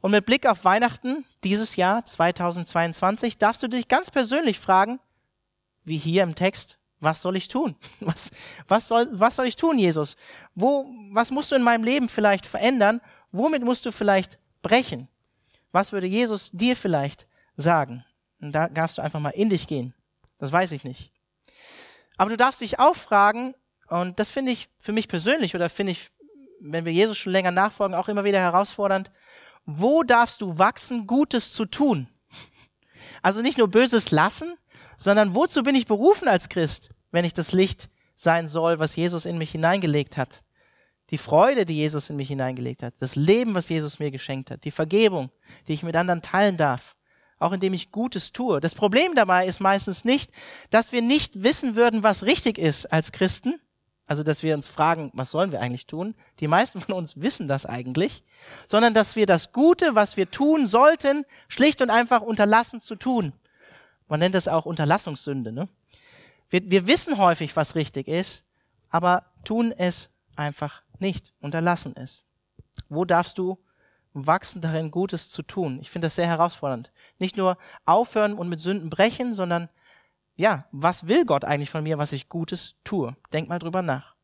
Und 0.00 0.10
mit 0.10 0.26
Blick 0.26 0.46
auf 0.46 0.64
Weihnachten 0.64 1.24
dieses 1.44 1.76
Jahr 1.76 2.04
2022 2.04 3.38
darfst 3.38 3.62
du 3.62 3.68
dich 3.68 3.88
ganz 3.88 4.10
persönlich 4.10 4.58
fragen, 4.58 5.00
wie 5.84 5.96
hier 5.96 6.22
im 6.22 6.34
Text, 6.34 6.78
was 7.02 7.20
soll 7.20 7.36
ich 7.36 7.48
tun? 7.48 7.76
Was, 8.00 8.30
was, 8.68 8.86
soll, 8.86 9.08
was 9.10 9.36
soll 9.36 9.46
ich 9.46 9.56
tun, 9.56 9.78
Jesus? 9.78 10.16
Wo, 10.54 10.86
was 11.10 11.30
musst 11.30 11.50
du 11.50 11.56
in 11.56 11.62
meinem 11.62 11.84
Leben 11.84 12.08
vielleicht 12.08 12.46
verändern? 12.46 13.00
Womit 13.32 13.64
musst 13.64 13.84
du 13.84 13.92
vielleicht 13.92 14.38
brechen? 14.62 15.08
Was 15.72 15.92
würde 15.92 16.06
Jesus 16.06 16.50
dir 16.52 16.76
vielleicht 16.76 17.26
sagen? 17.56 18.04
Und 18.40 18.52
da 18.52 18.68
darfst 18.68 18.98
du 18.98 19.02
einfach 19.02 19.20
mal 19.20 19.30
in 19.30 19.50
dich 19.50 19.66
gehen. 19.66 19.94
Das 20.38 20.52
weiß 20.52 20.72
ich 20.72 20.84
nicht. 20.84 21.12
Aber 22.16 22.30
du 22.30 22.36
darfst 22.36 22.60
dich 22.60 22.78
auch 22.78 22.94
fragen, 22.94 23.54
und 23.88 24.18
das 24.18 24.30
finde 24.30 24.52
ich 24.52 24.68
für 24.78 24.92
mich 24.92 25.08
persönlich 25.08 25.54
oder 25.54 25.68
finde 25.68 25.92
ich, 25.92 26.10
wenn 26.60 26.84
wir 26.84 26.92
Jesus 26.92 27.18
schon 27.18 27.32
länger 27.32 27.50
nachfolgen, 27.50 27.96
auch 27.96 28.08
immer 28.08 28.24
wieder 28.24 28.38
herausfordernd, 28.38 29.10
wo 29.64 30.02
darfst 30.02 30.40
du 30.40 30.58
wachsen, 30.58 31.06
Gutes 31.06 31.52
zu 31.52 31.66
tun? 31.66 32.08
Also 33.22 33.40
nicht 33.40 33.58
nur 33.58 33.68
Böses 33.68 34.10
lassen, 34.10 34.54
sondern 34.96 35.34
wozu 35.34 35.62
bin 35.62 35.74
ich 35.74 35.86
berufen 35.86 36.28
als 36.28 36.48
Christ, 36.48 36.90
wenn 37.12 37.24
ich 37.24 37.32
das 37.32 37.52
Licht 37.52 37.88
sein 38.16 38.48
soll, 38.48 38.78
was 38.78 38.96
Jesus 38.96 39.24
in 39.24 39.38
mich 39.38 39.52
hineingelegt 39.52 40.16
hat? 40.16 40.42
Die 41.10 41.18
Freude, 41.18 41.66
die 41.66 41.76
Jesus 41.76 42.10
in 42.10 42.16
mich 42.16 42.28
hineingelegt 42.28 42.82
hat, 42.82 42.94
das 43.00 43.16
Leben, 43.16 43.54
was 43.54 43.68
Jesus 43.68 43.98
mir 43.98 44.10
geschenkt 44.10 44.50
hat, 44.50 44.64
die 44.64 44.70
Vergebung, 44.70 45.30
die 45.68 45.74
ich 45.74 45.82
mit 45.82 45.94
anderen 45.94 46.22
teilen 46.22 46.56
darf, 46.56 46.96
auch 47.38 47.52
indem 47.52 47.74
ich 47.74 47.92
Gutes 47.92 48.32
tue. 48.32 48.60
Das 48.60 48.74
Problem 48.74 49.14
dabei 49.14 49.46
ist 49.46 49.60
meistens 49.60 50.04
nicht, 50.04 50.30
dass 50.70 50.92
wir 50.92 51.02
nicht 51.02 51.42
wissen 51.42 51.76
würden, 51.76 52.02
was 52.02 52.24
richtig 52.24 52.56
ist 52.56 52.86
als 52.86 53.12
Christen, 53.12 53.60
also 54.06 54.22
dass 54.22 54.42
wir 54.42 54.54
uns 54.54 54.68
fragen, 54.68 55.10
was 55.14 55.30
sollen 55.30 55.52
wir 55.52 55.60
eigentlich 55.60 55.86
tun? 55.86 56.14
Die 56.40 56.48
meisten 56.48 56.80
von 56.80 56.94
uns 56.94 57.20
wissen 57.20 57.48
das 57.48 57.66
eigentlich, 57.66 58.24
sondern 58.66 58.94
dass 58.94 59.16
wir 59.16 59.26
das 59.26 59.52
Gute, 59.52 59.94
was 59.94 60.16
wir 60.16 60.30
tun 60.30 60.66
sollten, 60.66 61.24
schlicht 61.48 61.82
und 61.82 61.90
einfach 61.90 62.22
unterlassen 62.22 62.80
zu 62.80 62.94
tun. 62.94 63.32
Man 64.08 64.20
nennt 64.20 64.34
das 64.34 64.48
auch 64.48 64.66
Unterlassungssünde. 64.66 65.52
Ne? 65.52 65.68
Wir, 66.52 66.70
wir 66.70 66.86
wissen 66.86 67.16
häufig, 67.16 67.56
was 67.56 67.74
richtig 67.74 68.08
ist, 68.08 68.44
aber 68.90 69.24
tun 69.42 69.72
es 69.72 70.10
einfach 70.36 70.82
nicht, 70.98 71.32
unterlassen 71.40 71.96
es. 71.96 72.26
Wo 72.90 73.06
darfst 73.06 73.38
du 73.38 73.58
wachsen 74.12 74.60
darin, 74.60 74.90
Gutes 74.90 75.30
zu 75.30 75.42
tun? 75.42 75.78
Ich 75.80 75.90
finde 75.90 76.06
das 76.06 76.16
sehr 76.16 76.26
herausfordernd. 76.26 76.92
Nicht 77.18 77.38
nur 77.38 77.56
aufhören 77.86 78.34
und 78.34 78.50
mit 78.50 78.60
Sünden 78.60 78.90
brechen, 78.90 79.32
sondern 79.32 79.70
ja, 80.36 80.66
was 80.72 81.08
will 81.08 81.24
Gott 81.24 81.46
eigentlich 81.46 81.70
von 81.70 81.84
mir, 81.84 81.96
was 81.96 82.12
ich 82.12 82.28
Gutes 82.28 82.74
tue? 82.84 83.16
Denk 83.32 83.48
mal 83.48 83.58
drüber 83.58 83.80
nach. 83.80 84.14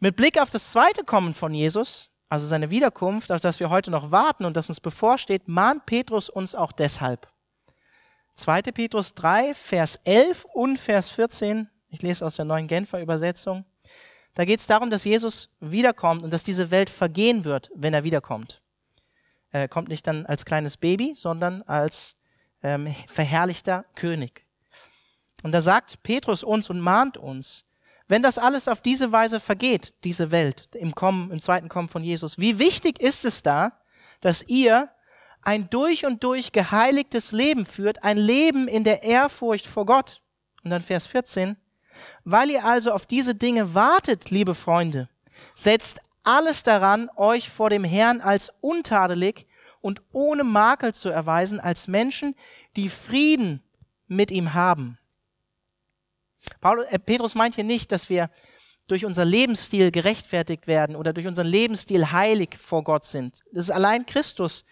Mit 0.00 0.16
Blick 0.16 0.38
auf 0.38 0.50
das 0.50 0.72
zweite 0.72 1.04
Kommen 1.04 1.32
von 1.32 1.54
Jesus, 1.54 2.10
also 2.28 2.46
seine 2.46 2.68
Wiederkunft, 2.68 3.32
auf 3.32 3.40
das 3.40 3.60
wir 3.60 3.70
heute 3.70 3.90
noch 3.90 4.10
warten 4.10 4.44
und 4.44 4.58
das 4.58 4.68
uns 4.68 4.80
bevorsteht, 4.80 5.48
mahnt 5.48 5.86
Petrus 5.86 6.28
uns 6.28 6.54
auch 6.54 6.72
deshalb. 6.72 7.33
2. 8.34 8.62
Petrus 8.62 9.14
3, 9.14 9.54
Vers 9.54 10.00
11 10.04 10.44
und 10.52 10.78
Vers 10.78 11.08
14, 11.10 11.68
ich 11.88 12.02
lese 12.02 12.26
aus 12.26 12.36
der 12.36 12.44
neuen 12.44 12.66
Genfer 12.66 13.00
Übersetzung. 13.00 13.64
Da 14.34 14.44
geht 14.44 14.58
es 14.58 14.66
darum, 14.66 14.90
dass 14.90 15.04
Jesus 15.04 15.50
wiederkommt 15.60 16.24
und 16.24 16.32
dass 16.32 16.42
diese 16.42 16.70
Welt 16.70 16.90
vergehen 16.90 17.44
wird, 17.44 17.70
wenn 17.74 17.94
er 17.94 18.02
wiederkommt. 18.04 18.60
Er 19.50 19.68
kommt 19.68 19.88
nicht 19.88 20.06
dann 20.06 20.26
als 20.26 20.44
kleines 20.44 20.76
Baby, 20.76 21.14
sondern 21.14 21.62
als 21.62 22.16
ähm, 22.62 22.92
verherrlichter 23.06 23.84
König. 23.94 24.44
Und 25.44 25.52
da 25.52 25.60
sagt 25.60 26.02
Petrus 26.02 26.42
uns 26.42 26.70
und 26.70 26.80
mahnt 26.80 27.16
uns, 27.16 27.64
wenn 28.08 28.22
das 28.22 28.38
alles 28.38 28.66
auf 28.66 28.82
diese 28.82 29.12
Weise 29.12 29.38
vergeht, 29.38 29.94
diese 30.02 30.30
Welt, 30.30 30.74
im 30.74 30.94
Kommen, 30.94 31.30
im 31.30 31.40
zweiten 31.40 31.68
Kommen 31.68 31.88
von 31.88 32.02
Jesus, 32.02 32.38
wie 32.38 32.58
wichtig 32.58 33.00
ist 33.00 33.24
es 33.24 33.42
da, 33.42 33.80
dass 34.20 34.42
ihr 34.42 34.90
ein 35.44 35.68
durch 35.70 36.06
und 36.06 36.24
durch 36.24 36.52
geheiligtes 36.52 37.32
Leben 37.32 37.66
führt, 37.66 38.02
ein 38.02 38.16
Leben 38.16 38.68
in 38.68 38.84
der 38.84 39.02
Ehrfurcht 39.02 39.66
vor 39.66 39.86
Gott. 39.86 40.22
Und 40.62 40.70
dann 40.70 40.82
Vers 40.82 41.06
14, 41.06 41.56
weil 42.24 42.50
ihr 42.50 42.64
also 42.64 42.92
auf 42.92 43.06
diese 43.06 43.34
Dinge 43.34 43.74
wartet, 43.74 44.30
liebe 44.30 44.54
Freunde, 44.54 45.08
setzt 45.54 46.00
alles 46.22 46.62
daran, 46.62 47.10
euch 47.16 47.50
vor 47.50 47.70
dem 47.70 47.84
Herrn 47.84 48.20
als 48.20 48.52
untadelig 48.60 49.46
und 49.80 50.00
ohne 50.12 50.44
Makel 50.44 50.94
zu 50.94 51.10
erweisen, 51.10 51.60
als 51.60 51.88
Menschen, 51.88 52.34
die 52.76 52.88
Frieden 52.88 53.62
mit 54.06 54.30
ihm 54.30 54.54
haben. 54.54 54.98
Äh, 56.62 56.98
Petrus 56.98 57.34
meint 57.34 57.54
hier 57.54 57.64
nicht, 57.64 57.92
dass 57.92 58.08
wir 58.08 58.30
durch 58.86 59.04
unser 59.04 59.24
Lebensstil 59.24 59.90
gerechtfertigt 59.90 60.66
werden 60.66 60.96
oder 60.96 61.12
durch 61.12 61.26
unseren 61.26 61.46
Lebensstil 61.46 62.12
heilig 62.12 62.56
vor 62.58 62.84
Gott 62.84 63.04
sind. 63.04 63.42
Das 63.52 63.64
ist 63.64 63.70
allein 63.70 64.04
Christus, 64.04 64.64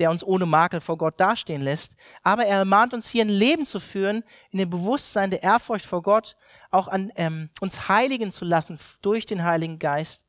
der 0.00 0.10
uns 0.10 0.24
ohne 0.24 0.46
Makel 0.46 0.80
vor 0.80 0.98
Gott 0.98 1.20
dastehen 1.20 1.62
lässt. 1.62 1.94
Aber 2.22 2.44
er 2.44 2.58
ermahnt 2.58 2.94
uns 2.94 3.08
hier 3.08 3.24
ein 3.24 3.28
Leben 3.28 3.66
zu 3.66 3.78
führen, 3.78 4.24
in 4.50 4.58
dem 4.58 4.70
Bewusstsein 4.70 5.30
der 5.30 5.42
Ehrfurcht 5.42 5.86
vor 5.86 6.02
Gott, 6.02 6.36
auch 6.70 6.88
an 6.88 7.12
ähm, 7.14 7.50
uns 7.60 7.88
heiligen 7.88 8.32
zu 8.32 8.44
lassen 8.44 8.78
durch 9.02 9.26
den 9.26 9.44
Heiligen 9.44 9.78
Geist 9.78 10.26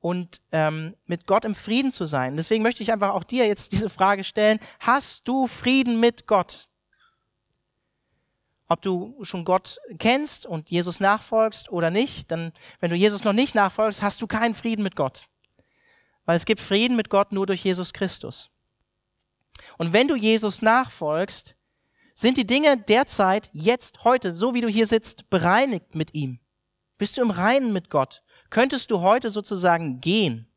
und 0.00 0.40
ähm, 0.52 0.94
mit 1.06 1.26
Gott 1.26 1.44
im 1.44 1.54
Frieden 1.54 1.90
zu 1.90 2.04
sein. 2.04 2.36
Deswegen 2.36 2.62
möchte 2.62 2.82
ich 2.82 2.92
einfach 2.92 3.10
auch 3.10 3.24
dir 3.24 3.46
jetzt 3.46 3.72
diese 3.72 3.90
Frage 3.90 4.22
stellen. 4.22 4.60
Hast 4.80 5.26
du 5.26 5.46
Frieden 5.46 5.98
mit 5.98 6.26
Gott? 6.26 6.68
ob 8.68 8.82
du 8.82 9.16
schon 9.22 9.44
Gott 9.44 9.78
kennst 9.98 10.44
und 10.44 10.70
Jesus 10.70 11.00
nachfolgst 11.00 11.72
oder 11.72 11.90
nicht, 11.90 12.30
dann, 12.30 12.52
wenn 12.80 12.90
du 12.90 12.96
Jesus 12.96 13.24
noch 13.24 13.32
nicht 13.32 13.54
nachfolgst, 13.54 14.02
hast 14.02 14.20
du 14.20 14.26
keinen 14.26 14.54
Frieden 14.54 14.82
mit 14.82 14.94
Gott. 14.94 15.28
Weil 16.26 16.36
es 16.36 16.44
gibt 16.44 16.60
Frieden 16.60 16.94
mit 16.94 17.08
Gott 17.08 17.32
nur 17.32 17.46
durch 17.46 17.64
Jesus 17.64 17.94
Christus. 17.94 18.50
Und 19.76 19.92
wenn 19.92 20.08
du 20.08 20.16
Jesus 20.16 20.62
nachfolgst, 20.62 21.54
sind 22.14 22.36
die 22.36 22.46
Dinge 22.46 22.76
derzeit, 22.76 23.48
jetzt, 23.52 24.02
heute, 24.04 24.36
so 24.36 24.54
wie 24.54 24.60
du 24.60 24.68
hier 24.68 24.86
sitzt, 24.86 25.30
bereinigt 25.30 25.94
mit 25.94 26.14
ihm. 26.14 26.40
Bist 26.96 27.16
du 27.16 27.22
im 27.22 27.30
Reinen 27.30 27.72
mit 27.72 27.90
Gott? 27.90 28.22
Könntest 28.50 28.90
du 28.90 29.00
heute 29.00 29.30
sozusagen 29.30 30.00
gehen, 30.00 30.48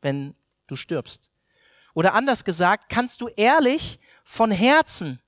wenn 0.00 0.34
du 0.66 0.76
stirbst? 0.76 1.30
Oder 1.92 2.14
anders 2.14 2.44
gesagt, 2.44 2.88
kannst 2.88 3.20
du 3.20 3.28
ehrlich 3.28 4.00
von 4.24 4.50
Herzen 4.50 5.20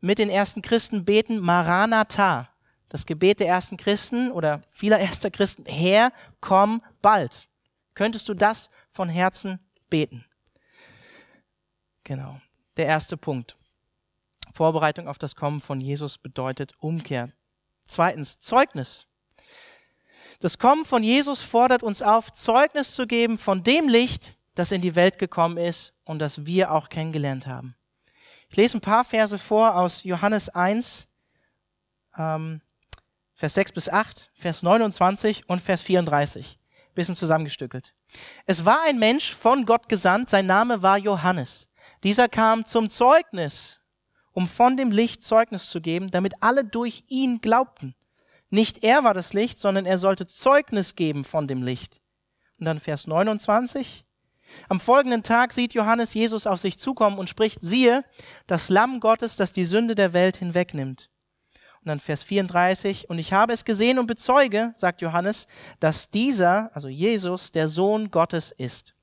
mit 0.00 0.18
den 0.18 0.30
ersten 0.30 0.62
Christen 0.62 1.04
beten 1.04 1.38
Maranatha. 1.38 2.48
Das 2.88 3.06
Gebet 3.06 3.38
der 3.38 3.48
ersten 3.48 3.76
Christen 3.76 4.32
oder 4.32 4.62
vieler 4.68 4.98
erster 5.00 5.30
Christen, 5.30 5.64
Herr, 5.66 6.12
komm 6.40 6.82
bald. 7.02 7.48
Könntest 7.94 8.28
du 8.28 8.34
das 8.34 8.70
von 8.88 9.08
Herzen 9.08 9.60
beten? 9.88 10.24
Genau. 12.10 12.40
Der 12.76 12.86
erste 12.86 13.16
Punkt. 13.16 13.56
Vorbereitung 14.52 15.06
auf 15.06 15.16
das 15.16 15.36
Kommen 15.36 15.60
von 15.60 15.78
Jesus 15.78 16.18
bedeutet 16.18 16.74
Umkehr. 16.80 17.30
Zweitens, 17.86 18.40
Zeugnis. 18.40 19.06
Das 20.40 20.58
Kommen 20.58 20.84
von 20.84 21.04
Jesus 21.04 21.40
fordert 21.40 21.84
uns 21.84 22.02
auf, 22.02 22.32
Zeugnis 22.32 22.96
zu 22.96 23.06
geben 23.06 23.38
von 23.38 23.62
dem 23.62 23.88
Licht, 23.88 24.36
das 24.56 24.72
in 24.72 24.82
die 24.82 24.96
Welt 24.96 25.20
gekommen 25.20 25.56
ist 25.56 25.94
und 26.02 26.18
das 26.18 26.44
wir 26.46 26.72
auch 26.72 26.88
kennengelernt 26.88 27.46
haben. 27.46 27.76
Ich 28.48 28.56
lese 28.56 28.78
ein 28.78 28.80
paar 28.80 29.04
Verse 29.04 29.38
vor 29.38 29.76
aus 29.76 30.02
Johannes 30.02 30.48
1, 30.48 31.06
ähm, 32.18 32.60
Vers 33.34 33.54
6 33.54 33.70
bis 33.70 33.88
8, 33.88 34.32
Vers 34.34 34.64
29 34.64 35.48
und 35.48 35.62
Vers 35.62 35.82
34. 35.82 36.58
Bisschen 36.92 37.14
zusammengestückelt. 37.14 37.94
Es 38.46 38.64
war 38.64 38.82
ein 38.82 38.98
Mensch 38.98 39.32
von 39.32 39.64
Gott 39.64 39.88
gesandt, 39.88 40.28
sein 40.28 40.46
Name 40.46 40.82
war 40.82 40.98
Johannes. 40.98 41.69
Dieser 42.02 42.28
kam 42.28 42.64
zum 42.64 42.88
Zeugnis, 42.88 43.80
um 44.32 44.48
von 44.48 44.76
dem 44.76 44.90
Licht 44.90 45.22
Zeugnis 45.22 45.68
zu 45.68 45.80
geben, 45.80 46.10
damit 46.10 46.34
alle 46.40 46.64
durch 46.64 47.04
ihn 47.08 47.40
glaubten. 47.40 47.94
Nicht 48.48 48.82
er 48.82 49.04
war 49.04 49.14
das 49.14 49.32
Licht, 49.32 49.58
sondern 49.58 49.86
er 49.86 49.98
sollte 49.98 50.26
Zeugnis 50.26 50.96
geben 50.96 51.24
von 51.24 51.46
dem 51.46 51.62
Licht. 51.62 52.00
Und 52.58 52.66
dann 52.66 52.80
Vers 52.80 53.06
29. 53.06 54.04
Am 54.68 54.80
folgenden 54.80 55.22
Tag 55.22 55.52
sieht 55.52 55.74
Johannes 55.74 56.14
Jesus 56.14 56.46
auf 56.46 56.58
sich 56.58 56.78
zukommen 56.78 57.18
und 57.18 57.30
spricht, 57.30 57.60
siehe, 57.62 58.04
das 58.46 58.68
Lamm 58.68 58.98
Gottes, 59.00 59.36
das 59.36 59.52
die 59.52 59.64
Sünde 59.64 59.94
der 59.94 60.12
Welt 60.12 60.36
hinwegnimmt. 60.36 61.10
Und 61.80 61.88
dann 61.88 62.00
Vers 62.00 62.24
34, 62.24 63.08
und 63.08 63.18
ich 63.18 63.32
habe 63.32 63.52
es 63.52 63.64
gesehen 63.64 63.98
und 63.98 64.06
bezeuge, 64.06 64.72
sagt 64.76 65.00
Johannes, 65.00 65.46
dass 65.78 66.10
dieser, 66.10 66.70
also 66.74 66.88
Jesus, 66.88 67.52
der 67.52 67.68
Sohn 67.68 68.10
Gottes 68.10 68.52
ist. 68.52 68.94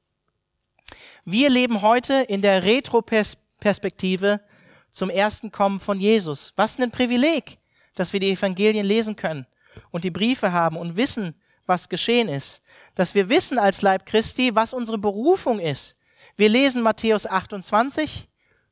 Wir 1.25 1.49
leben 1.49 1.81
heute 1.81 2.25
in 2.27 2.41
der 2.41 2.63
Retroperspektive 2.63 4.41
zum 4.89 5.09
ersten 5.09 5.51
Kommen 5.51 5.79
von 5.79 5.99
Jesus. 5.99 6.53
Was 6.55 6.79
ein 6.79 6.91
Privileg, 6.91 7.57
dass 7.95 8.13
wir 8.13 8.19
die 8.19 8.31
Evangelien 8.31 8.85
lesen 8.85 9.15
können 9.15 9.45
und 9.91 10.03
die 10.03 10.11
Briefe 10.11 10.51
haben 10.51 10.77
und 10.77 10.95
wissen, 10.95 11.35
was 11.65 11.89
geschehen 11.89 12.29
ist 12.29 12.61
dass 12.97 13.13
wir 13.13 13.29
wissen 13.29 13.59
als 13.59 13.83
Leib 13.83 14.07
Christi, 14.07 14.55
was 14.55 14.73
unsere 14.73 14.97
Berufung 14.97 15.59
ist. 15.59 15.95
Wir 16.35 16.49
lesen 16.49 16.81
Matthäus 16.81 17.27
28, 17.27 18.27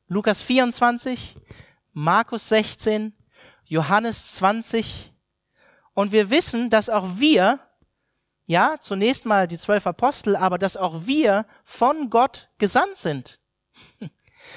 Lukas 0.08 0.42
24, 0.42 1.36
Markus 1.92 2.48
16, 2.48 3.14
Johannes 3.66 4.34
20 4.34 5.12
und 5.94 6.10
wir 6.10 6.28
wissen, 6.30 6.70
dass 6.70 6.90
auch 6.90 7.06
wir 7.18 7.60
ja, 8.46 8.76
zunächst 8.78 9.26
mal 9.26 9.48
die 9.48 9.58
zwölf 9.58 9.86
Apostel, 9.86 10.36
aber 10.36 10.56
dass 10.56 10.76
auch 10.76 11.06
wir 11.06 11.46
von 11.64 12.10
Gott 12.10 12.48
gesandt 12.58 12.96
sind. 12.96 13.40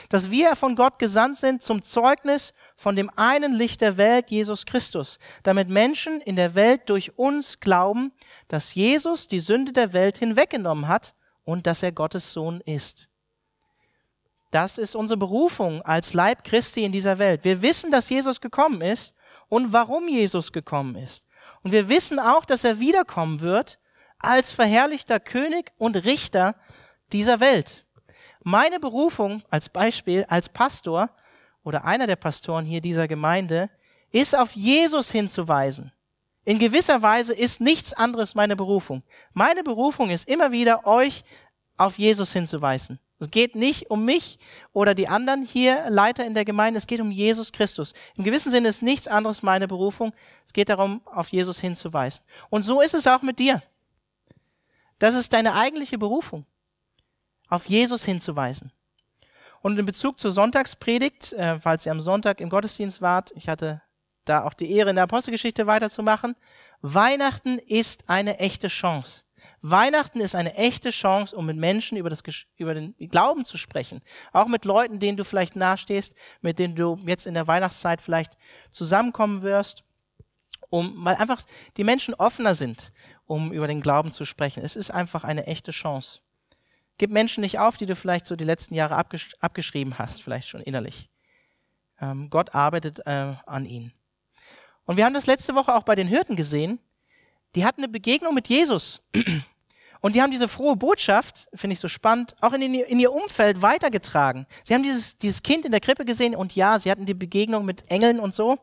Dass 0.10 0.30
wir 0.30 0.56
von 0.56 0.76
Gott 0.76 1.00
gesandt 1.00 1.38
sind 1.38 1.64
zum 1.64 1.82
Zeugnis 1.82 2.54
von 2.76 2.96
dem 2.96 3.10
einen 3.16 3.54
Licht 3.54 3.82
der 3.82 3.98
Welt, 3.98 4.30
Jesus 4.30 4.68
Christus, 4.68 5.18
damit 5.42 5.68
Menschen 5.68 6.22
in 6.22 6.36
der 6.36 6.54
Welt 6.54 6.92
durch 6.92 7.18
uns 7.18 7.60
glauben, 7.60 8.12
dass 8.50 8.76
Jesus 8.76 9.28
die 9.28 9.40
Sünde 9.40 9.74
der 9.74 9.92
Welt 9.94 10.20
hinweggenommen 10.20 10.88
hat 10.88 11.16
und 11.44 11.66
dass 11.66 11.82
er 11.82 11.92
Gottes 11.92 12.34
Sohn 12.34 12.62
ist. 12.62 13.10
Das 14.52 14.78
ist 14.78 14.96
unsere 14.96 15.18
Berufung 15.18 15.82
als 15.82 16.14
Leib 16.14 16.44
Christi 16.44 16.84
in 16.84 16.92
dieser 16.92 17.18
Welt. 17.18 17.44
Wir 17.44 17.64
wissen, 17.64 17.90
dass 17.90 18.10
Jesus 18.10 18.42
gekommen 18.42 18.82
ist 18.82 19.16
und 19.48 19.74
warum 19.74 20.08
Jesus 20.08 20.52
gekommen 20.52 20.96
ist. 20.96 21.26
Und 21.64 21.72
wir 21.72 21.90
wissen 21.90 22.20
auch, 22.20 22.46
dass 22.46 22.64
er 22.64 22.80
wiederkommen 22.80 23.42
wird 23.42 23.79
als 24.20 24.52
verherrlichter 24.52 25.20
König 25.20 25.72
und 25.78 26.04
Richter 26.04 26.56
dieser 27.12 27.40
Welt. 27.40 27.86
Meine 28.44 28.80
Berufung 28.80 29.42
als 29.50 29.70
Beispiel 29.70 30.26
als 30.30 30.50
Pastor 30.50 31.10
oder 31.64 31.86
einer 31.86 32.08
der 32.08 32.16
Pastoren 32.16 32.66
hier 32.66 32.82
dieser 32.82 33.08
Gemeinde 33.08 33.70
ist 34.12 34.38
auf 34.38 34.54
Jesus 34.54 35.12
hinzuweisen. 35.12 35.92
In 36.46 36.58
gewisser 36.58 37.02
Weise 37.02 37.34
ist 37.34 37.62
nichts 37.62 37.94
anderes 37.94 38.34
meine 38.34 38.56
Berufung. 38.56 39.04
Meine 39.34 39.64
Berufung 39.64 40.10
ist 40.10 40.28
immer 40.28 40.52
wieder 40.52 40.88
euch 40.88 41.24
auf 41.78 41.98
Jesus 41.98 42.34
hinzuweisen. 42.34 43.00
Es 43.20 43.30
geht 43.30 43.56
nicht 43.56 43.92
um 43.92 44.06
mich 44.06 44.40
oder 44.72 44.96
die 44.96 45.10
anderen 45.10 45.44
hier 45.44 45.90
Leiter 45.90 46.26
in 46.26 46.34
der 46.34 46.46
Gemeinde, 46.46 46.78
es 46.78 46.88
geht 46.88 47.02
um 47.02 47.12
Jesus 47.12 47.52
Christus. 47.52 47.94
Im 48.16 48.24
gewissen 48.24 48.52
Sinne 48.52 48.70
ist 48.70 48.82
nichts 48.82 49.08
anderes 49.08 49.44
meine 49.44 49.68
Berufung. 49.68 50.14
Es 50.46 50.54
geht 50.54 50.70
darum, 50.70 51.02
auf 51.06 51.28
Jesus 51.30 51.60
hinzuweisen. 51.60 52.24
Und 52.50 52.64
so 52.64 52.80
ist 52.80 52.94
es 52.94 53.08
auch 53.08 53.22
mit 53.22 53.38
dir. 53.40 53.62
Das 55.00 55.16
ist 55.16 55.34
deine 55.34 55.56
eigentliche 55.56 55.98
Berufung, 55.98 56.46
auf 57.48 57.68
Jesus 57.68 58.06
hinzuweisen. 58.06 58.72
Und 59.62 59.78
in 59.78 59.86
Bezug 59.86 60.20
zur 60.20 60.32
Sonntagspredigt, 60.32 61.34
äh, 61.34 61.60
falls 61.60 61.86
ihr 61.86 61.92
am 61.92 62.02
Sonntag 62.02 62.40
im 62.40 62.50
Gottesdienst 62.50 63.02
wart, 63.02 63.32
ich 63.36 63.50
hatte 63.50 63.82
da 64.26 64.44
auch 64.44 64.54
die 64.54 64.72
Ehre 64.72 64.92
in 64.92 64.96
der 64.96 65.04
Apostelgeschichte 65.04 65.68
weiterzumachen, 65.68 66.36
Weihnachten 66.82 67.58
ist 67.58 68.10
eine 68.10 68.40
echte 68.40 68.68
Chance. 68.68 69.24
Weihnachten 69.62 70.22
ist 70.22 70.36
eine 70.36 70.56
echte 70.56 70.90
Chance, 70.92 71.36
um 71.36 71.46
mit 71.46 71.58
Menschen 71.58 71.98
über, 71.98 72.10
das, 72.10 72.24
über 72.58 72.74
den 72.74 72.96
Glauben 73.10 73.44
zu 73.44 73.58
sprechen. 73.58 74.02
Auch 74.32 74.48
mit 74.48 74.66
Leuten, 74.66 75.00
denen 75.00 75.18
du 75.18 75.26
vielleicht 75.26 75.56
nahestehst, 75.56 76.16
mit 76.42 76.60
denen 76.60 76.76
du 76.76 76.98
jetzt 77.06 77.28
in 77.28 77.34
der 77.34 77.48
Weihnachtszeit 77.48 78.02
vielleicht 78.02 78.34
zusammenkommen 78.72 79.42
wirst, 79.42 79.84
um, 80.70 81.04
weil 81.04 81.16
einfach 81.16 81.42
die 81.78 81.84
Menschen 81.84 82.14
offener 82.14 82.56
sind, 82.56 82.92
um 83.30 83.54
über 83.54 83.68
den 83.68 83.80
Glauben 83.80 84.12
zu 84.12 84.26
sprechen. 84.26 84.64
Es 84.64 84.76
ist 84.76 84.90
einfach 84.90 85.24
eine 85.24 85.46
echte 85.46 85.70
Chance. 85.70 86.20
Gib 86.98 87.12
Menschen 87.12 87.42
nicht 87.42 87.60
auf, 87.60 87.78
die 87.78 87.86
du 87.86 87.96
vielleicht 87.96 88.26
so 88.26 88.36
die 88.36 88.44
letzten 88.44 88.74
Jahre 88.74 88.96
abgesch 88.96 89.30
abgeschrieben 89.40 90.00
hast, 90.00 90.24
vielleicht 90.24 90.48
schon 90.48 90.62
innerlich. 90.62 91.10
Ähm, 92.02 92.32
Gott 92.32 92.56
arbeitet 92.56 93.06
äh, 93.06 93.36
an 93.46 93.66
ihnen. 93.66 93.94
Und 94.86 94.98
wir 94.98 95.06
haben 95.06 95.14
das 95.14 95.28
letzte 95.28 95.54
Woche 95.54 95.76
auch 95.76 95.84
bei 95.84 95.94
den 95.94 96.08
Hirten 96.08 96.36
gesehen, 96.36 96.80
die 97.56 97.64
hatten 97.64 97.82
eine 97.82 97.88
Begegnung 97.88 98.34
mit 98.34 98.50
Jesus. 98.50 99.02
Und 100.02 100.16
die 100.16 100.22
haben 100.22 100.32
diese 100.32 100.48
frohe 100.48 100.76
Botschaft, 100.76 101.50
finde 101.54 101.74
ich 101.74 101.80
so 101.80 101.90
spannend, 101.90 102.36
auch 102.42 102.54
in, 102.54 102.62
in, 102.62 103.00
ihr 103.00 103.12
Umfeld 103.12 103.62
weitergetragen. 103.62 104.48
Sie 104.64 104.74
haben 104.74 104.82
dieses, 104.82 105.18
dieses 105.18 105.44
Kind 105.44 105.66
in 105.66 105.72
der 105.72 105.82
Krippe 105.82 106.06
gesehen 106.06 106.36
und 106.36 106.56
ja, 106.56 106.80
sie 106.80 106.90
hatten 106.90 107.06
die 107.06 107.14
Begegnung 107.14 107.66
mit 107.66 107.92
Engeln 107.92 108.20
und 108.20 108.34
so. 108.34 108.58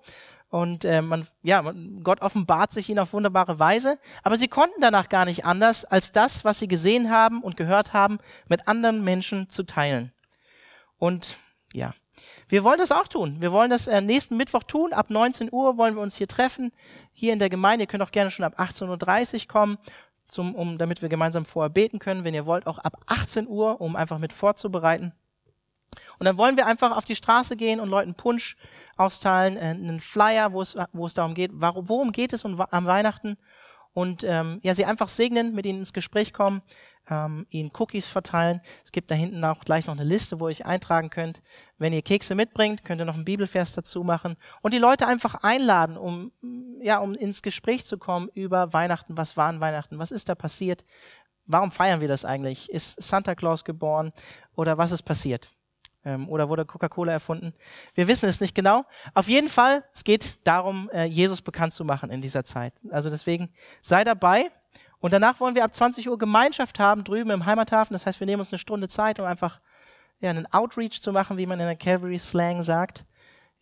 Und 0.56 0.86
äh, 0.86 1.02
man, 1.02 1.26
ja, 1.42 1.62
Gott 2.02 2.22
offenbart 2.22 2.72
sich 2.72 2.88
ihnen 2.88 3.00
auf 3.00 3.12
wunderbare 3.12 3.58
Weise. 3.58 3.98
Aber 4.22 4.38
sie 4.38 4.48
konnten 4.48 4.80
danach 4.80 5.10
gar 5.10 5.26
nicht 5.26 5.44
anders, 5.44 5.84
als 5.84 6.12
das, 6.12 6.46
was 6.46 6.58
sie 6.58 6.66
gesehen 6.66 7.10
haben 7.10 7.42
und 7.42 7.58
gehört 7.58 7.92
haben, 7.92 8.16
mit 8.48 8.66
anderen 8.66 9.04
Menschen 9.04 9.50
zu 9.50 9.64
teilen. 9.64 10.14
Und 10.96 11.36
ja, 11.74 11.92
wir 12.48 12.64
wollen 12.64 12.78
das 12.78 12.90
auch 12.90 13.06
tun. 13.06 13.36
Wir 13.40 13.52
wollen 13.52 13.68
das 13.68 13.86
äh, 13.86 14.00
nächsten 14.00 14.38
Mittwoch 14.38 14.62
tun. 14.62 14.94
Ab 14.94 15.10
19 15.10 15.50
Uhr 15.52 15.76
wollen 15.76 15.94
wir 15.94 16.00
uns 16.00 16.16
hier 16.16 16.26
treffen, 16.26 16.72
hier 17.12 17.34
in 17.34 17.38
der 17.38 17.50
Gemeinde. 17.50 17.82
Ihr 17.82 17.86
könnt 17.86 18.02
auch 18.02 18.10
gerne 18.10 18.30
schon 18.30 18.46
ab 18.46 18.58
18.30 18.58 19.34
Uhr 19.42 19.48
kommen, 19.48 19.76
zum, 20.26 20.54
um, 20.54 20.78
damit 20.78 21.02
wir 21.02 21.10
gemeinsam 21.10 21.44
vorher 21.44 21.68
beten 21.68 21.98
können. 21.98 22.24
Wenn 22.24 22.32
ihr 22.32 22.46
wollt, 22.46 22.66
auch 22.66 22.78
ab 22.78 22.96
18 23.04 23.46
Uhr, 23.46 23.82
um 23.82 23.94
einfach 23.94 24.16
mit 24.16 24.32
vorzubereiten. 24.32 25.12
Und 26.18 26.24
dann 26.24 26.38
wollen 26.38 26.56
wir 26.56 26.66
einfach 26.66 26.96
auf 26.96 27.04
die 27.04 27.14
Straße 27.14 27.56
gehen 27.56 27.78
und 27.78 27.90
Leuten 27.90 28.14
Punsch 28.14 28.56
austeilen, 28.96 29.56
äh, 29.56 29.60
einen 29.60 30.00
Flyer, 30.00 30.52
wo 30.52 30.62
es, 30.62 30.76
wo 30.92 31.06
es 31.06 31.14
darum 31.14 31.34
geht, 31.34 31.50
worum 31.54 32.12
geht 32.12 32.32
es 32.32 32.44
um, 32.44 32.60
am 32.60 32.86
Weihnachten 32.86 33.36
und 33.96 34.24
ähm, 34.24 34.60
ja, 34.62 34.74
sie 34.74 34.84
einfach 34.84 35.08
segnen, 35.08 35.54
mit 35.54 35.64
ihnen 35.64 35.78
ins 35.78 35.94
Gespräch 35.94 36.34
kommen, 36.34 36.60
ähm, 37.08 37.46
ihnen 37.48 37.70
Cookies 37.78 38.04
verteilen. 38.04 38.60
Es 38.84 38.92
gibt 38.92 39.10
da 39.10 39.14
hinten 39.14 39.42
auch 39.42 39.60
gleich 39.60 39.86
noch 39.86 39.94
eine 39.94 40.04
Liste, 40.04 40.38
wo 40.38 40.48
ihr 40.48 40.50
euch 40.50 40.66
eintragen 40.66 41.08
könnt. 41.08 41.40
Wenn 41.78 41.94
ihr 41.94 42.02
Kekse 42.02 42.34
mitbringt, 42.34 42.84
könnt 42.84 43.00
ihr 43.00 43.06
noch 43.06 43.14
einen 43.14 43.24
Bibelvers 43.24 43.72
dazu 43.72 44.04
machen 44.04 44.36
und 44.60 44.74
die 44.74 44.78
Leute 44.78 45.06
einfach 45.06 45.36
einladen, 45.36 45.96
um 45.96 46.30
ja, 46.82 46.98
um 46.98 47.14
ins 47.14 47.40
Gespräch 47.40 47.86
zu 47.86 47.96
kommen 47.96 48.28
über 48.34 48.74
Weihnachten. 48.74 49.16
Was 49.16 49.38
war 49.38 49.48
an 49.48 49.62
Weihnachten? 49.62 49.98
Was 49.98 50.10
ist 50.10 50.28
da 50.28 50.34
passiert? 50.34 50.84
Warum 51.46 51.72
feiern 51.72 52.02
wir 52.02 52.08
das 52.08 52.26
eigentlich? 52.26 52.70
Ist 52.70 53.00
Santa 53.02 53.34
Claus 53.34 53.64
geboren 53.64 54.12
oder 54.56 54.76
was 54.76 54.92
ist 54.92 55.04
passiert? 55.04 55.50
Ähm, 56.06 56.28
oder 56.28 56.48
wurde 56.48 56.64
Coca-Cola 56.64 57.12
erfunden? 57.12 57.52
Wir 57.96 58.06
wissen 58.06 58.28
es 58.28 58.40
nicht 58.40 58.54
genau. 58.54 58.84
Auf 59.12 59.26
jeden 59.26 59.48
Fall, 59.48 59.84
es 59.92 60.04
geht 60.04 60.38
darum, 60.44 60.88
äh, 60.90 61.04
Jesus 61.04 61.42
bekannt 61.42 61.74
zu 61.74 61.84
machen 61.84 62.10
in 62.10 62.22
dieser 62.22 62.44
Zeit. 62.44 62.74
Also 62.90 63.10
deswegen 63.10 63.50
sei 63.82 64.04
dabei. 64.04 64.52
Und 65.00 65.12
danach 65.12 65.40
wollen 65.40 65.56
wir 65.56 65.64
ab 65.64 65.74
20 65.74 66.08
Uhr 66.08 66.16
Gemeinschaft 66.16 66.78
haben 66.78 67.02
drüben 67.02 67.30
im 67.30 67.44
Heimathafen. 67.44 67.92
Das 67.92 68.06
heißt, 68.06 68.20
wir 68.20 68.26
nehmen 68.26 68.40
uns 68.40 68.52
eine 68.52 68.58
Stunde 68.58 68.88
Zeit, 68.88 69.18
um 69.18 69.26
einfach 69.26 69.60
ja, 70.20 70.30
einen 70.30 70.46
Outreach 70.52 71.02
zu 71.02 71.12
machen, 71.12 71.38
wie 71.38 71.46
man 71.46 71.58
in 71.58 71.66
der 71.66 71.76
Calvary 71.76 72.18
Slang 72.18 72.62
sagt, 72.62 73.04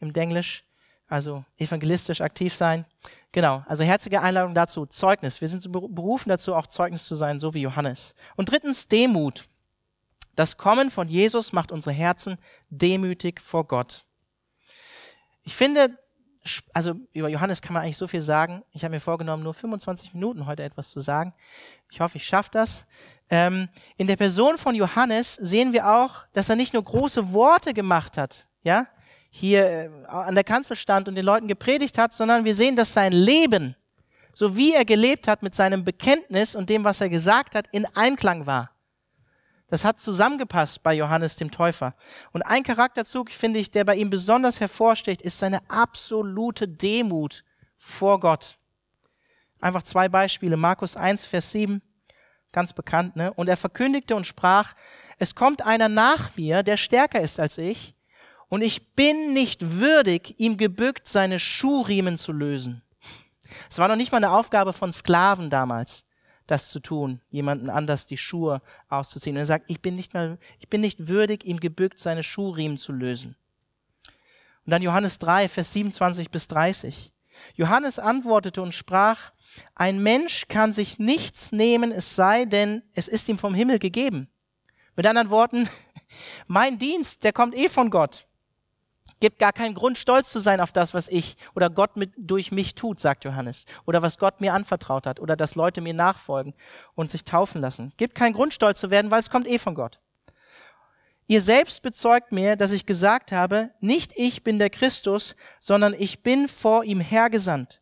im 0.00 0.12
Denglisch. 0.12 0.64
Also 1.08 1.44
evangelistisch 1.58 2.20
aktiv 2.20 2.54
sein. 2.54 2.84
Genau, 3.32 3.62
also 3.66 3.84
herzliche 3.84 4.20
Einladung 4.22 4.54
dazu. 4.54 4.86
Zeugnis. 4.86 5.40
Wir 5.40 5.48
sind 5.48 5.70
berufen 5.70 6.28
dazu, 6.28 6.54
auch 6.54 6.66
Zeugnis 6.66 7.06
zu 7.06 7.14
sein, 7.14 7.40
so 7.40 7.52
wie 7.52 7.60
Johannes. 7.62 8.14
Und 8.36 8.50
drittens 8.50 8.88
Demut. 8.88 9.44
Das 10.34 10.56
Kommen 10.56 10.90
von 10.90 11.08
Jesus 11.08 11.52
macht 11.52 11.72
unsere 11.72 11.94
Herzen 11.94 12.36
demütig 12.70 13.40
vor 13.40 13.66
Gott. 13.66 14.04
Ich 15.42 15.54
finde, 15.54 15.98
also 16.72 16.94
über 17.12 17.28
Johannes 17.28 17.62
kann 17.62 17.72
man 17.74 17.82
eigentlich 17.82 17.96
so 17.96 18.06
viel 18.06 18.20
sagen. 18.20 18.62
Ich 18.72 18.84
habe 18.84 18.94
mir 18.94 19.00
vorgenommen, 19.00 19.42
nur 19.42 19.54
25 19.54 20.14
Minuten 20.14 20.46
heute 20.46 20.62
etwas 20.62 20.90
zu 20.90 21.00
sagen. 21.00 21.34
Ich 21.90 22.00
hoffe, 22.00 22.18
ich 22.18 22.26
schaffe 22.26 22.50
das. 22.52 22.84
Ähm, 23.30 23.68
in 23.96 24.06
der 24.06 24.16
Person 24.16 24.58
von 24.58 24.74
Johannes 24.74 25.34
sehen 25.34 25.72
wir 25.72 25.88
auch, 25.88 26.26
dass 26.32 26.48
er 26.48 26.56
nicht 26.56 26.74
nur 26.74 26.84
große 26.84 27.32
Worte 27.32 27.72
gemacht 27.72 28.18
hat, 28.18 28.46
ja, 28.62 28.86
hier 29.30 29.66
äh, 29.66 29.90
an 30.06 30.34
der 30.34 30.44
Kanzel 30.44 30.76
stand 30.76 31.08
und 31.08 31.14
den 31.14 31.24
Leuten 31.24 31.48
gepredigt 31.48 31.98
hat, 31.98 32.12
sondern 32.12 32.44
wir 32.44 32.54
sehen, 32.54 32.76
dass 32.76 32.92
sein 32.92 33.12
Leben, 33.12 33.74
so 34.34 34.56
wie 34.56 34.74
er 34.74 34.84
gelebt 34.84 35.26
hat 35.26 35.42
mit 35.42 35.54
seinem 35.54 35.84
Bekenntnis 35.84 36.54
und 36.54 36.68
dem, 36.68 36.84
was 36.84 37.00
er 37.00 37.08
gesagt 37.08 37.54
hat, 37.54 37.66
in 37.72 37.86
Einklang 37.94 38.46
war. 38.46 38.73
Das 39.74 39.84
hat 39.84 39.98
zusammengepasst 39.98 40.84
bei 40.84 40.94
Johannes 40.94 41.34
dem 41.34 41.50
Täufer. 41.50 41.94
Und 42.30 42.42
ein 42.42 42.62
Charakterzug, 42.62 43.32
finde 43.32 43.58
ich, 43.58 43.72
der 43.72 43.82
bei 43.82 43.96
ihm 43.96 44.08
besonders 44.08 44.60
hervorsticht, 44.60 45.20
ist 45.20 45.40
seine 45.40 45.68
absolute 45.68 46.68
Demut 46.68 47.42
vor 47.76 48.20
Gott. 48.20 48.56
Einfach 49.60 49.82
zwei 49.82 50.08
Beispiele. 50.08 50.56
Markus 50.56 50.96
1, 50.96 51.26
Vers 51.26 51.50
7, 51.50 51.82
ganz 52.52 52.72
bekannt, 52.72 53.16
ne? 53.16 53.32
Und 53.32 53.48
er 53.48 53.56
verkündigte 53.56 54.14
und 54.14 54.28
sprach, 54.28 54.74
es 55.18 55.34
kommt 55.34 55.62
einer 55.62 55.88
nach 55.88 56.36
mir, 56.36 56.62
der 56.62 56.76
stärker 56.76 57.20
ist 57.20 57.40
als 57.40 57.58
ich, 57.58 57.96
und 58.46 58.62
ich 58.62 58.94
bin 58.94 59.32
nicht 59.32 59.80
würdig, 59.80 60.38
ihm 60.38 60.56
gebückt 60.56 61.08
seine 61.08 61.40
Schuhriemen 61.40 62.16
zu 62.16 62.30
lösen. 62.30 62.84
Es 63.68 63.78
war 63.78 63.88
noch 63.88 63.96
nicht 63.96 64.12
mal 64.12 64.18
eine 64.18 64.30
Aufgabe 64.30 64.72
von 64.72 64.92
Sklaven 64.92 65.50
damals 65.50 66.04
das 66.46 66.70
zu 66.70 66.80
tun, 66.80 67.20
jemanden 67.30 67.70
anders 67.70 68.06
die 68.06 68.16
Schuhe 68.16 68.60
auszuziehen. 68.88 69.36
Und 69.36 69.40
er 69.40 69.46
sagt, 69.46 69.64
ich 69.68 69.80
bin 69.80 69.94
nicht 69.94 70.14
mal, 70.14 70.38
ich 70.60 70.68
bin 70.68 70.80
nicht 70.80 71.08
würdig, 71.08 71.44
ihm 71.44 71.60
gebückt 71.60 71.98
seine 71.98 72.22
Schuhriemen 72.22 72.78
zu 72.78 72.92
lösen. 72.92 73.36
Und 74.66 74.70
dann 74.70 74.82
Johannes 74.82 75.18
3, 75.18 75.48
Vers 75.48 75.72
27 75.72 76.30
bis 76.30 76.48
30. 76.48 77.12
Johannes 77.54 77.98
antwortete 77.98 78.62
und 78.62 78.74
sprach, 78.74 79.32
ein 79.74 80.02
Mensch 80.02 80.46
kann 80.48 80.72
sich 80.72 80.98
nichts 80.98 81.52
nehmen, 81.52 81.92
es 81.92 82.16
sei 82.16 82.44
denn, 82.44 82.82
es 82.92 83.08
ist 83.08 83.28
ihm 83.28 83.38
vom 83.38 83.54
Himmel 83.54 83.78
gegeben. 83.78 84.28
Mit 84.96 85.06
anderen 85.06 85.30
Worten, 85.30 85.68
mein 86.46 86.78
Dienst, 86.78 87.24
der 87.24 87.32
kommt 87.32 87.54
eh 87.54 87.68
von 87.68 87.90
Gott 87.90 88.26
gibt 89.24 89.38
gar 89.38 89.54
keinen 89.54 89.72
Grund, 89.72 89.96
stolz 89.96 90.28
zu 90.28 90.38
sein 90.38 90.60
auf 90.60 90.70
das, 90.70 90.92
was 90.92 91.08
ich 91.08 91.38
oder 91.54 91.70
Gott 91.70 91.96
mit, 91.96 92.12
durch 92.18 92.52
mich 92.52 92.74
tut, 92.74 93.00
sagt 93.00 93.24
Johannes. 93.24 93.64
Oder 93.86 94.02
was 94.02 94.18
Gott 94.18 94.42
mir 94.42 94.52
anvertraut 94.52 95.06
hat. 95.06 95.18
Oder 95.18 95.34
dass 95.34 95.54
Leute 95.54 95.80
mir 95.80 95.94
nachfolgen 95.94 96.52
und 96.94 97.10
sich 97.10 97.24
taufen 97.24 97.62
lassen. 97.62 97.94
Gibt 97.96 98.14
keinen 98.14 98.34
Grund, 98.34 98.52
stolz 98.52 98.78
zu 98.80 98.90
werden, 98.90 99.10
weil 99.10 99.20
es 99.20 99.30
kommt 99.30 99.48
eh 99.48 99.58
von 99.58 99.74
Gott. 99.74 99.98
Ihr 101.26 101.40
selbst 101.40 101.80
bezeugt 101.80 102.32
mir, 102.32 102.54
dass 102.54 102.70
ich 102.70 102.84
gesagt 102.84 103.32
habe, 103.32 103.70
nicht 103.80 104.12
ich 104.14 104.44
bin 104.44 104.58
der 104.58 104.68
Christus, 104.68 105.36
sondern 105.58 105.94
ich 105.96 106.22
bin 106.22 106.46
vor 106.46 106.84
ihm 106.84 107.00
hergesandt. 107.00 107.80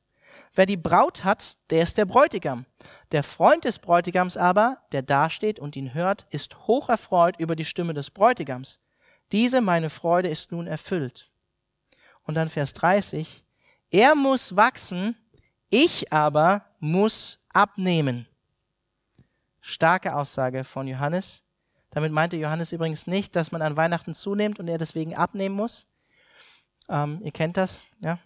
Wer 0.55 0.67
die 0.67 0.77
Braut 0.77 1.25
hat, 1.25 1.57
der 1.71 1.83
ist 1.83 1.99
der 1.99 2.05
Bräutigam. 2.05 2.67
Der 3.11 3.25
Freund 3.25 3.65
des 3.65 3.81
Bräutigams 3.81 4.37
aber, 4.37 4.79
der 4.93 5.03
dasteht 5.03 5.59
und 5.59 5.75
ihn 5.75 5.93
hört, 5.93 6.25
ist 6.31 6.69
hoch 6.69 6.89
erfreut 6.89 7.35
über 7.41 7.57
die 7.57 7.65
Stimme 7.65 7.95
des 7.95 8.13
Bräutigams. 8.13 8.79
Diese 9.33 9.61
meine 9.61 9.91
Freude 9.91 10.29
ist 10.29 10.53
nun 10.53 10.69
erfüllt. 10.69 11.32
Und 12.25 12.35
dann 12.35 12.49
Vers 12.49 12.73
30. 12.75 13.45
Er 13.91 14.15
muss 14.15 14.57
wachsen, 14.57 15.17
ich 15.71 16.13
aber 16.13 16.65
muss 16.81 17.39
abnehmen. 17.53 18.27
Starke 19.61 20.15
Aussage 20.15 20.65
von 20.65 20.89
Johannes. 20.89 21.43
Damit 21.91 22.13
meinte 22.13 22.37
Johannes 22.37 22.73
übrigens 22.73 23.07
nicht, 23.07 23.37
dass 23.37 23.53
man 23.53 23.63
an 23.63 23.77
Weihnachten 23.77 24.15
zunimmt 24.15 24.59
und 24.59 24.69
er 24.69 24.79
deswegen 24.79 25.15
abnehmen 25.15 25.55
muss. 25.55 25.87
Ähm, 26.89 27.21
ihr 27.23 27.33
kennt 27.33 27.57
das, 27.57 27.85
ja? 28.01 28.19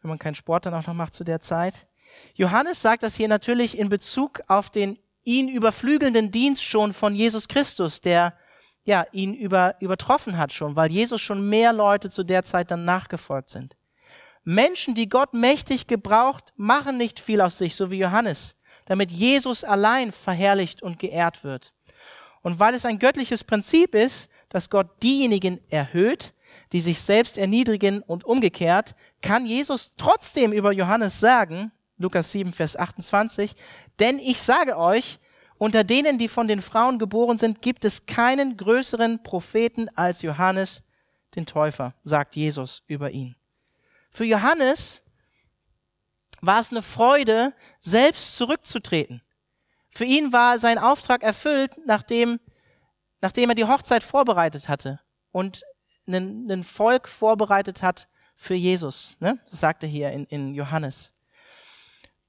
Wenn 0.00 0.08
man 0.08 0.18
keinen 0.18 0.34
Sport 0.34 0.66
dann 0.66 0.74
auch 0.74 0.86
noch 0.86 0.94
macht 0.94 1.14
zu 1.14 1.22
der 1.22 1.40
Zeit. 1.40 1.86
Johannes 2.34 2.82
sagt 2.82 3.04
das 3.04 3.14
hier 3.14 3.28
natürlich 3.28 3.78
in 3.78 3.88
Bezug 3.88 4.42
auf 4.48 4.68
den 4.68 4.98
ihn 5.24 5.48
überflügelnden 5.48 6.30
Dienst 6.30 6.64
schon 6.64 6.92
von 6.92 7.14
Jesus 7.14 7.48
Christus, 7.48 8.00
der 8.00 8.36
ja 8.84 9.06
ihn 9.12 9.34
über, 9.34 9.76
übertroffen 9.80 10.38
hat 10.38 10.52
schon, 10.52 10.76
weil 10.76 10.90
Jesus 10.90 11.20
schon 11.20 11.48
mehr 11.48 11.72
Leute 11.72 12.10
zu 12.10 12.24
der 12.24 12.44
Zeit 12.44 12.70
dann 12.70 12.84
nachgefolgt 12.84 13.50
sind. 13.50 13.76
Menschen, 14.44 14.94
die 14.94 15.08
Gott 15.08 15.34
mächtig 15.34 15.86
gebraucht, 15.86 16.52
machen 16.56 16.96
nicht 16.96 17.20
viel 17.20 17.40
aus 17.40 17.58
sich, 17.58 17.76
so 17.76 17.90
wie 17.90 17.98
Johannes, 17.98 18.56
damit 18.86 19.12
Jesus 19.12 19.62
allein 19.62 20.10
verherrlicht 20.10 20.82
und 20.82 20.98
geehrt 20.98 21.44
wird. 21.44 21.72
Und 22.42 22.58
weil 22.58 22.74
es 22.74 22.84
ein 22.84 22.98
göttliches 22.98 23.44
Prinzip 23.44 23.94
ist, 23.94 24.28
dass 24.48 24.68
Gott 24.68 24.88
diejenigen 25.02 25.60
erhöht, 25.70 26.34
die 26.72 26.80
sich 26.80 27.00
selbst 27.00 27.38
erniedrigen 27.38 28.02
und 28.02 28.24
umgekehrt, 28.24 28.94
kann 29.20 29.46
Jesus 29.46 29.92
trotzdem 29.96 30.52
über 30.52 30.72
Johannes 30.72 31.20
sagen, 31.20 31.70
Lukas 31.98 32.32
7, 32.32 32.52
Vers 32.52 32.76
28, 32.76 33.54
denn 34.00 34.18
ich 34.18 34.40
sage 34.40 34.76
euch, 34.76 35.20
unter 35.62 35.84
denen, 35.84 36.18
die 36.18 36.26
von 36.26 36.48
den 36.48 36.60
Frauen 36.60 36.98
geboren 36.98 37.38
sind, 37.38 37.62
gibt 37.62 37.84
es 37.84 38.06
keinen 38.06 38.56
größeren 38.56 39.22
Propheten 39.22 39.88
als 39.96 40.22
Johannes 40.22 40.82
den 41.36 41.46
Täufer, 41.46 41.94
sagt 42.02 42.34
Jesus 42.34 42.82
über 42.88 43.12
ihn. 43.12 43.36
Für 44.10 44.24
Johannes 44.24 45.04
war 46.40 46.58
es 46.58 46.72
eine 46.72 46.82
Freude, 46.82 47.54
selbst 47.78 48.36
zurückzutreten. 48.36 49.22
Für 49.88 50.04
ihn 50.04 50.32
war 50.32 50.58
sein 50.58 50.78
Auftrag 50.78 51.22
erfüllt, 51.22 51.70
nachdem, 51.86 52.40
nachdem 53.20 53.50
er 53.50 53.54
die 53.54 53.66
Hochzeit 53.66 54.02
vorbereitet 54.02 54.68
hatte 54.68 54.98
und 55.30 55.62
ein 56.08 56.64
Volk 56.64 57.08
vorbereitet 57.08 57.82
hat 57.82 58.08
für 58.34 58.54
Jesus. 58.54 59.16
Ne? 59.20 59.38
Das 59.48 59.60
sagt 59.60 59.84
er 59.84 59.88
hier 59.88 60.10
in, 60.10 60.24
in 60.24 60.54
Johannes. 60.54 61.14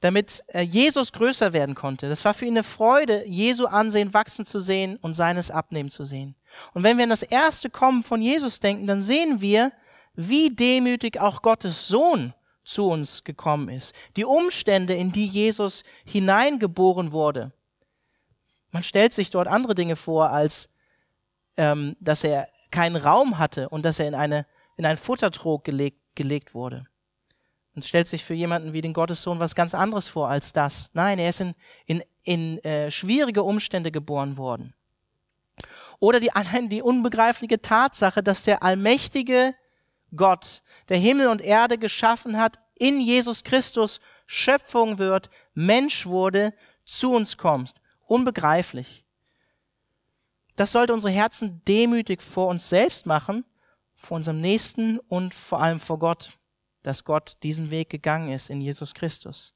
Damit 0.04 0.44
äh, 0.48 0.63
Jesus 0.63 1.13
größer 1.13 1.54
werden 1.54 1.76
konnte. 1.76 2.10
Das 2.10 2.26
war 2.26 2.34
für 2.34 2.44
ihn 2.44 2.56
eine 2.56 2.63
Freude, 2.63 3.26
Jesu 3.26 3.68
Ansehen 3.68 4.13
wachsen 4.13 4.46
zu 4.46 4.60
sehen 4.60 4.98
und 4.98 5.13
seines 5.13 5.50
abnehmen 5.50 5.89
zu 5.89 6.04
sehen. 6.04 6.36
Und 6.74 6.84
wenn 6.84 6.98
wir 6.98 7.06
an 7.06 7.10
das 7.10 7.24
erste 7.24 7.70
Kommen 7.70 8.04
von 8.04 8.22
Jesus 8.22 8.60
denken, 8.60 8.86
dann 8.86 9.02
sehen 9.02 9.39
wir, 9.39 9.72
wie 10.13 10.50
demütig 10.50 11.22
auch 11.22 11.42
Gottes 11.42 11.88
Sohn 11.88 12.34
zu 12.66 12.89
uns 12.89 13.24
gekommen 13.24 13.70
ist. 13.70 13.96
Die 14.18 14.26
Umstände, 14.26 14.94
in 14.94 15.13
die 15.13 15.26
Jesus 15.26 15.86
hineingeboren 16.04 17.13
wurde. 17.13 17.54
Man 18.72 18.84
stellt 18.84 19.13
sich 19.13 19.30
dort 19.30 19.48
andere 19.48 19.74
Dinge 19.74 19.96
vor, 19.96 20.32
als 20.32 20.68
ähm, 21.56 21.96
dass 22.02 22.26
er 22.26 22.50
keinen 22.72 22.98
Raum 22.98 23.39
hatte 23.39 23.70
und 23.70 23.86
dass 23.86 24.00
er 24.00 24.10
in, 24.10 24.16
eine, 24.16 24.46
in 24.76 24.86
einen 24.86 24.98
Futtertrog 24.98 25.63
gelegt, 25.63 26.02
gelegt 26.16 26.54
wurde. 26.54 26.88
Man 27.74 27.84
stellt 27.84 28.08
sich 28.08 28.24
für 28.24 28.34
jemanden 28.34 28.74
wie 28.74 28.82
den 28.82 28.94
Gottessohn 28.94 29.40
was 29.40 29.56
ganz 29.56 29.74
anderes 29.74 30.08
vor 30.08 30.30
als 30.30 30.54
das. 30.54 30.92
Nein, 30.94 31.18
er 31.18 31.30
ist 31.30 31.42
in, 31.42 31.54
in, 31.86 32.04
in 32.24 32.64
äh, 32.64 32.92
schwierige 32.92 33.44
Umstände 33.44 33.92
geboren 33.92 34.38
worden. 34.38 34.74
Oder 36.00 36.20
die, 36.20 36.32
allein 36.36 36.70
die 36.70 36.82
unbegreifliche 36.82 37.62
Tatsache, 37.62 38.22
dass 38.22 38.44
der 38.44 38.62
allmächtige 38.64 39.56
Gott, 40.16 40.62
der 40.90 40.98
Himmel 40.98 41.28
und 41.28 41.42
Erde 41.42 41.78
geschaffen 41.78 42.40
hat, 42.40 42.60
in 42.78 43.00
Jesus 43.00 43.44
Christus 43.44 44.00
Schöpfung 44.26 45.00
wird, 45.00 45.30
Mensch 45.54 46.06
wurde, 46.06 46.54
zu 46.86 47.14
uns 47.14 47.38
kommt. 47.38 47.74
Unbegreiflich. 48.06 49.04
Das 50.56 50.72
sollte 50.72 50.94
unsere 50.94 51.14
Herzen 51.14 51.64
demütig 51.68 52.22
vor 52.22 52.48
uns 52.48 52.70
selbst 52.70 53.06
machen, 53.06 53.46
vor 53.96 54.18
unserem 54.18 54.42
Nächsten 54.42 55.00
und 55.00 55.34
vor 55.34 55.62
allem 55.62 55.80
vor 55.80 55.98
Gott, 55.98 56.38
dass 56.84 57.04
Gott 57.04 57.38
diesen 57.43 57.72
Weg 57.72 57.89
gegangen 57.89 58.32
ist 58.32 58.50
in 58.50 58.62
Jesus 58.62 58.93
Christus. 58.93 59.54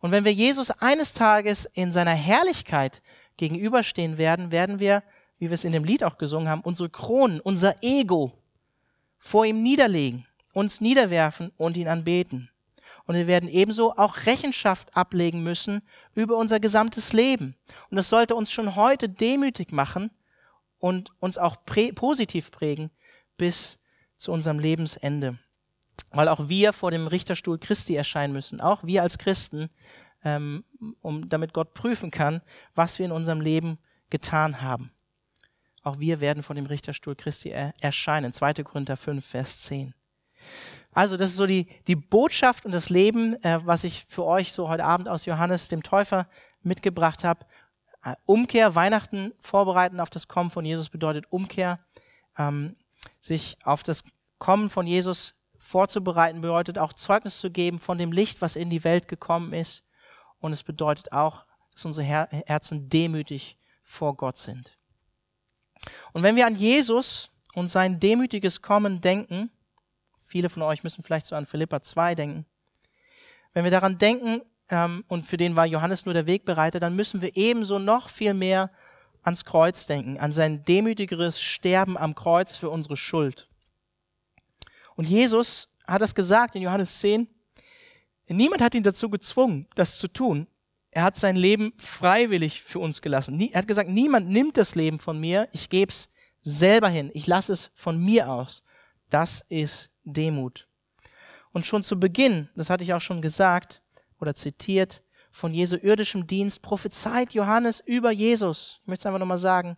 Und 0.00 0.10
wenn 0.10 0.24
wir 0.24 0.32
Jesus 0.32 0.70
eines 0.70 1.12
Tages 1.14 1.64
in 1.64 1.90
seiner 1.90 2.12
Herrlichkeit 2.12 3.02
gegenüberstehen 3.36 4.18
werden, 4.18 4.50
werden 4.50 4.78
wir, 4.78 5.02
wie 5.38 5.46
wir 5.46 5.54
es 5.54 5.64
in 5.64 5.72
dem 5.72 5.84
Lied 5.84 6.04
auch 6.04 6.18
gesungen 6.18 6.48
haben, 6.48 6.60
unsere 6.62 6.90
Kronen, 6.90 7.40
unser 7.40 7.82
Ego 7.82 8.32
vor 9.18 9.46
ihm 9.46 9.62
niederlegen, 9.62 10.26
uns 10.52 10.80
niederwerfen 10.80 11.52
und 11.56 11.76
ihn 11.76 11.88
anbeten. 11.88 12.50
Und 13.06 13.14
wir 13.14 13.26
werden 13.26 13.48
ebenso 13.48 13.96
auch 13.96 14.26
Rechenschaft 14.26 14.96
ablegen 14.96 15.42
müssen 15.42 15.82
über 16.14 16.36
unser 16.36 16.58
gesamtes 16.58 17.12
Leben. 17.12 17.54
Und 17.90 17.96
das 17.96 18.08
sollte 18.08 18.34
uns 18.34 18.50
schon 18.50 18.74
heute 18.74 19.08
demütig 19.08 19.70
machen 19.70 20.10
und 20.78 21.10
uns 21.20 21.38
auch 21.38 21.64
prä 21.64 21.92
positiv 21.92 22.50
prägen 22.50 22.90
bis 23.36 23.78
zu 24.16 24.32
unserem 24.32 24.58
Lebensende. 24.58 25.38
Weil 26.10 26.28
auch 26.28 26.48
wir 26.48 26.72
vor 26.72 26.90
dem 26.90 27.06
Richterstuhl 27.06 27.58
Christi 27.58 27.94
erscheinen 27.94 28.32
müssen, 28.32 28.60
auch 28.60 28.84
wir 28.84 29.02
als 29.02 29.18
Christen, 29.18 29.68
ähm, 30.24 30.64
um, 31.02 31.28
damit 31.28 31.52
Gott 31.52 31.74
prüfen 31.74 32.10
kann, 32.10 32.42
was 32.74 32.98
wir 32.98 33.06
in 33.06 33.12
unserem 33.12 33.40
Leben 33.40 33.78
getan 34.10 34.62
haben. 34.62 34.92
Auch 35.82 36.00
wir 36.00 36.20
werden 36.20 36.42
vor 36.42 36.56
dem 36.56 36.66
Richterstuhl 36.66 37.14
Christi 37.14 37.50
er 37.50 37.72
erscheinen. 37.80 38.32
2. 38.32 38.54
Korinther 38.64 38.96
5, 38.96 39.24
Vers 39.24 39.60
10. 39.62 39.94
Also 40.92 41.16
das 41.16 41.30
ist 41.30 41.36
so 41.36 41.46
die, 41.46 41.66
die 41.86 41.96
Botschaft 41.96 42.64
und 42.64 42.72
das 42.72 42.88
Leben, 42.88 43.40
äh, 43.44 43.60
was 43.64 43.84
ich 43.84 44.04
für 44.08 44.24
euch 44.24 44.52
so 44.52 44.68
heute 44.68 44.84
Abend 44.84 45.08
aus 45.08 45.26
Johannes 45.26 45.68
dem 45.68 45.82
Täufer 45.82 46.26
mitgebracht 46.62 47.22
habe. 47.22 47.46
Äh, 48.02 48.14
Umkehr, 48.24 48.74
Weihnachten 48.74 49.32
vorbereiten 49.40 50.00
auf 50.00 50.10
das 50.10 50.26
Kommen 50.26 50.50
von 50.50 50.64
Jesus 50.64 50.88
bedeutet 50.88 51.26
Umkehr. 51.30 51.78
Ähm, 52.38 52.76
sich 53.20 53.56
auf 53.62 53.82
das 53.82 54.04
Kommen 54.38 54.70
von 54.70 54.86
Jesus 54.86 55.34
vorzubereiten 55.66 56.40
bedeutet 56.40 56.78
auch 56.78 56.92
Zeugnis 56.92 57.38
zu 57.40 57.50
geben 57.50 57.80
von 57.80 57.98
dem 57.98 58.12
Licht, 58.12 58.40
was 58.40 58.56
in 58.56 58.70
die 58.70 58.84
Welt 58.84 59.08
gekommen 59.08 59.52
ist. 59.52 59.82
Und 60.38 60.52
es 60.52 60.62
bedeutet 60.62 61.12
auch, 61.12 61.44
dass 61.72 61.84
unsere 61.84 62.06
Her 62.06 62.28
Herzen 62.46 62.88
demütig 62.88 63.58
vor 63.82 64.16
Gott 64.16 64.38
sind. 64.38 64.78
Und 66.12 66.22
wenn 66.22 66.36
wir 66.36 66.46
an 66.46 66.54
Jesus 66.54 67.30
und 67.54 67.68
sein 67.68 68.00
demütiges 68.00 68.62
Kommen 68.62 69.00
denken, 69.00 69.50
viele 70.22 70.48
von 70.48 70.62
euch 70.62 70.84
müssen 70.84 71.02
vielleicht 71.02 71.26
so 71.26 71.36
an 71.36 71.46
Philippa 71.46 71.82
2 71.82 72.14
denken, 72.14 72.46
wenn 73.52 73.64
wir 73.64 73.70
daran 73.70 73.98
denken, 73.98 74.42
ähm, 74.68 75.04
und 75.08 75.24
für 75.24 75.36
den 75.36 75.56
war 75.56 75.66
Johannes 75.66 76.04
nur 76.04 76.14
der 76.14 76.26
Wegbereiter, 76.26 76.78
dann 76.78 76.96
müssen 76.96 77.22
wir 77.22 77.36
ebenso 77.36 77.78
noch 77.78 78.08
viel 78.08 78.34
mehr 78.34 78.70
ans 79.22 79.44
Kreuz 79.44 79.86
denken, 79.86 80.18
an 80.18 80.32
sein 80.32 80.64
demütigeres 80.64 81.40
Sterben 81.40 81.96
am 81.96 82.14
Kreuz 82.14 82.56
für 82.56 82.70
unsere 82.70 82.96
Schuld. 82.96 83.48
Und 84.96 85.06
Jesus 85.06 85.68
hat 85.86 86.02
das 86.02 86.14
gesagt 86.14 86.56
in 86.56 86.62
Johannes 86.62 87.00
10. 87.00 87.28
Niemand 88.28 88.60
hat 88.60 88.74
ihn 88.74 88.82
dazu 88.82 89.08
gezwungen, 89.08 89.68
das 89.74 89.98
zu 89.98 90.08
tun. 90.08 90.48
Er 90.90 91.04
hat 91.04 91.16
sein 91.16 91.36
Leben 91.36 91.72
freiwillig 91.76 92.62
für 92.62 92.78
uns 92.78 93.02
gelassen. 93.02 93.38
Er 93.38 93.58
hat 93.58 93.68
gesagt, 93.68 93.90
niemand 93.90 94.28
nimmt 94.28 94.56
das 94.56 94.74
Leben 94.74 94.98
von 94.98 95.20
mir, 95.20 95.48
ich 95.52 95.68
gebe 95.68 95.92
es 95.92 96.08
selber 96.42 96.88
hin, 96.88 97.10
ich 97.12 97.26
lasse 97.26 97.52
es 97.52 97.70
von 97.74 98.02
mir 98.02 98.30
aus. 98.30 98.62
Das 99.10 99.44
ist 99.48 99.90
Demut. 100.04 100.68
Und 101.52 101.66
schon 101.66 101.84
zu 101.84 102.00
Beginn, 102.00 102.48
das 102.54 102.70
hatte 102.70 102.82
ich 102.82 102.94
auch 102.94 103.00
schon 103.00 103.22
gesagt 103.22 103.82
oder 104.18 104.34
zitiert, 104.34 105.02
von 105.30 105.52
Jesu 105.52 105.76
irdischem 105.76 106.26
Dienst 106.26 106.62
prophezeit 106.62 107.34
Johannes 107.34 107.80
über 107.80 108.10
Jesus. 108.10 108.80
Ich 108.80 108.86
möchte 108.88 109.02
es 109.02 109.06
einfach 109.06 109.20
nochmal 109.20 109.38
sagen. 109.38 109.76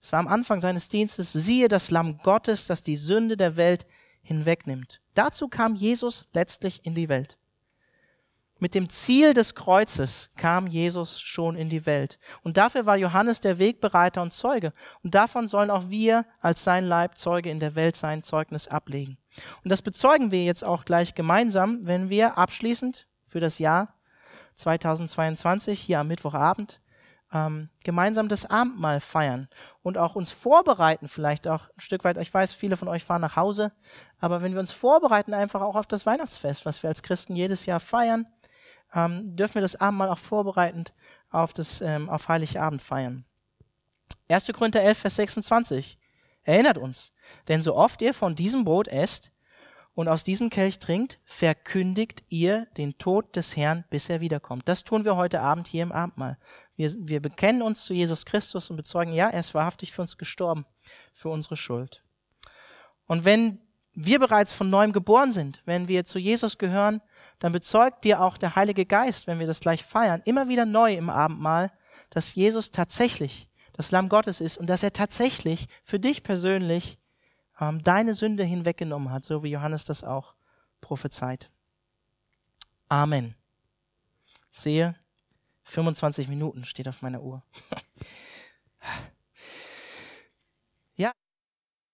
Es 0.00 0.12
war 0.12 0.20
am 0.20 0.28
Anfang 0.28 0.60
seines 0.60 0.88
Dienstes, 0.88 1.32
siehe 1.32 1.68
das 1.68 1.90
Lamm 1.90 2.18
Gottes, 2.18 2.66
das 2.66 2.82
die 2.82 2.96
Sünde 2.96 3.36
der 3.36 3.56
Welt 3.56 3.86
hinwegnimmt. 4.22 5.00
Dazu 5.14 5.48
kam 5.48 5.74
Jesus 5.74 6.26
letztlich 6.32 6.84
in 6.84 6.94
die 6.94 7.08
Welt. 7.08 7.38
Mit 8.62 8.74
dem 8.74 8.90
Ziel 8.90 9.32
des 9.32 9.54
Kreuzes 9.54 10.30
kam 10.36 10.66
Jesus 10.66 11.18
schon 11.18 11.56
in 11.56 11.70
die 11.70 11.86
Welt. 11.86 12.18
Und 12.42 12.58
dafür 12.58 12.84
war 12.84 12.96
Johannes 12.96 13.40
der 13.40 13.58
Wegbereiter 13.58 14.20
und 14.20 14.34
Zeuge. 14.34 14.74
Und 15.02 15.14
davon 15.14 15.48
sollen 15.48 15.70
auch 15.70 15.88
wir 15.88 16.26
als 16.40 16.62
sein 16.62 16.84
Leib 16.84 17.16
Zeuge 17.16 17.50
in 17.50 17.58
der 17.58 17.74
Welt 17.74 17.96
sein 17.96 18.22
Zeugnis 18.22 18.68
ablegen. 18.68 19.16
Und 19.64 19.70
das 19.72 19.80
bezeugen 19.80 20.30
wir 20.30 20.44
jetzt 20.44 20.62
auch 20.62 20.84
gleich 20.84 21.14
gemeinsam, 21.14 21.86
wenn 21.86 22.10
wir 22.10 22.36
abschließend 22.36 23.06
für 23.24 23.40
das 23.40 23.58
Jahr 23.58 23.94
2022 24.56 25.80
hier 25.80 26.00
am 26.00 26.08
Mittwochabend 26.08 26.82
ähm, 27.32 27.70
gemeinsam 27.84 28.28
das 28.28 28.46
Abendmahl 28.46 29.00
feiern 29.00 29.48
und 29.82 29.98
auch 29.98 30.16
uns 30.16 30.32
vorbereiten, 30.32 31.08
vielleicht 31.08 31.46
auch 31.46 31.68
ein 31.68 31.80
Stück 31.80 32.04
weit. 32.04 32.16
Ich 32.18 32.32
weiß, 32.32 32.52
viele 32.52 32.76
von 32.76 32.88
euch 32.88 33.04
fahren 33.04 33.20
nach 33.20 33.36
Hause, 33.36 33.72
aber 34.18 34.42
wenn 34.42 34.52
wir 34.52 34.60
uns 34.60 34.72
vorbereiten, 34.72 35.34
einfach 35.34 35.60
auch 35.60 35.76
auf 35.76 35.86
das 35.86 36.06
Weihnachtsfest, 36.06 36.66
was 36.66 36.82
wir 36.82 36.88
als 36.88 37.02
Christen 37.02 37.36
jedes 37.36 37.66
Jahr 37.66 37.80
feiern, 37.80 38.26
ähm, 38.94 39.36
dürfen 39.36 39.54
wir 39.54 39.62
das 39.62 39.76
Abendmahl 39.76 40.08
auch 40.08 40.18
vorbereitend 40.18 40.92
auf, 41.30 41.52
das, 41.52 41.80
ähm, 41.80 42.08
auf 42.10 42.28
Heiligabend 42.28 42.82
feiern. 42.82 43.24
1. 44.28 44.52
Korinther 44.52 44.82
11, 44.82 44.98
Vers 44.98 45.16
26 45.16 45.98
erinnert 46.42 46.78
uns, 46.78 47.12
denn 47.48 47.62
so 47.62 47.76
oft 47.76 48.02
ihr 48.02 48.14
von 48.14 48.34
diesem 48.34 48.64
Brot 48.64 48.88
esst 48.88 49.32
und 49.94 50.08
aus 50.08 50.24
diesem 50.24 50.50
Kelch 50.50 50.78
trinkt, 50.78 51.18
verkündigt 51.24 52.22
ihr 52.28 52.66
den 52.76 52.96
Tod 52.98 53.36
des 53.36 53.56
Herrn, 53.56 53.84
bis 53.90 54.08
er 54.08 54.20
wiederkommt. 54.20 54.68
Das 54.68 54.84
tun 54.84 55.04
wir 55.04 55.16
heute 55.16 55.40
Abend 55.40 55.66
hier 55.66 55.82
im 55.82 55.92
Abendmahl. 55.92 56.38
Wir, 56.80 56.94
wir 56.96 57.20
bekennen 57.20 57.60
uns 57.60 57.84
zu 57.84 57.92
Jesus 57.92 58.24
Christus 58.24 58.70
und 58.70 58.76
bezeugen, 58.76 59.12
ja, 59.12 59.28
er 59.28 59.40
ist 59.40 59.52
wahrhaftig 59.52 59.92
für 59.92 60.00
uns 60.00 60.16
gestorben, 60.16 60.64
für 61.12 61.28
unsere 61.28 61.54
Schuld. 61.54 62.02
Und 63.06 63.26
wenn 63.26 63.60
wir 63.92 64.18
bereits 64.18 64.54
von 64.54 64.70
neuem 64.70 64.94
geboren 64.94 65.30
sind, 65.30 65.60
wenn 65.66 65.88
wir 65.88 66.06
zu 66.06 66.18
Jesus 66.18 66.56
gehören, 66.56 67.02
dann 67.38 67.52
bezeugt 67.52 68.04
dir 68.04 68.22
auch 68.22 68.38
der 68.38 68.56
Heilige 68.56 68.86
Geist, 68.86 69.26
wenn 69.26 69.38
wir 69.38 69.46
das 69.46 69.60
gleich 69.60 69.84
feiern, 69.84 70.22
immer 70.24 70.48
wieder 70.48 70.64
neu 70.64 70.94
im 70.94 71.10
Abendmahl, 71.10 71.70
dass 72.08 72.34
Jesus 72.34 72.70
tatsächlich 72.70 73.50
das 73.74 73.90
Lamm 73.90 74.08
Gottes 74.08 74.40
ist 74.40 74.56
und 74.56 74.70
dass 74.70 74.82
er 74.82 74.94
tatsächlich 74.94 75.68
für 75.82 76.00
dich 76.00 76.22
persönlich 76.22 76.98
ähm, 77.60 77.82
deine 77.82 78.14
Sünde 78.14 78.42
hinweggenommen 78.42 79.10
hat, 79.10 79.26
so 79.26 79.42
wie 79.42 79.50
Johannes 79.50 79.84
das 79.84 80.02
auch 80.02 80.34
prophezeit. 80.80 81.50
Amen. 82.88 83.34
Sehe, 84.50 84.96
25 85.70 86.28
Minuten 86.28 86.64
steht 86.64 86.88
auf 86.88 87.02
meiner 87.02 87.22
Uhr. 87.22 87.42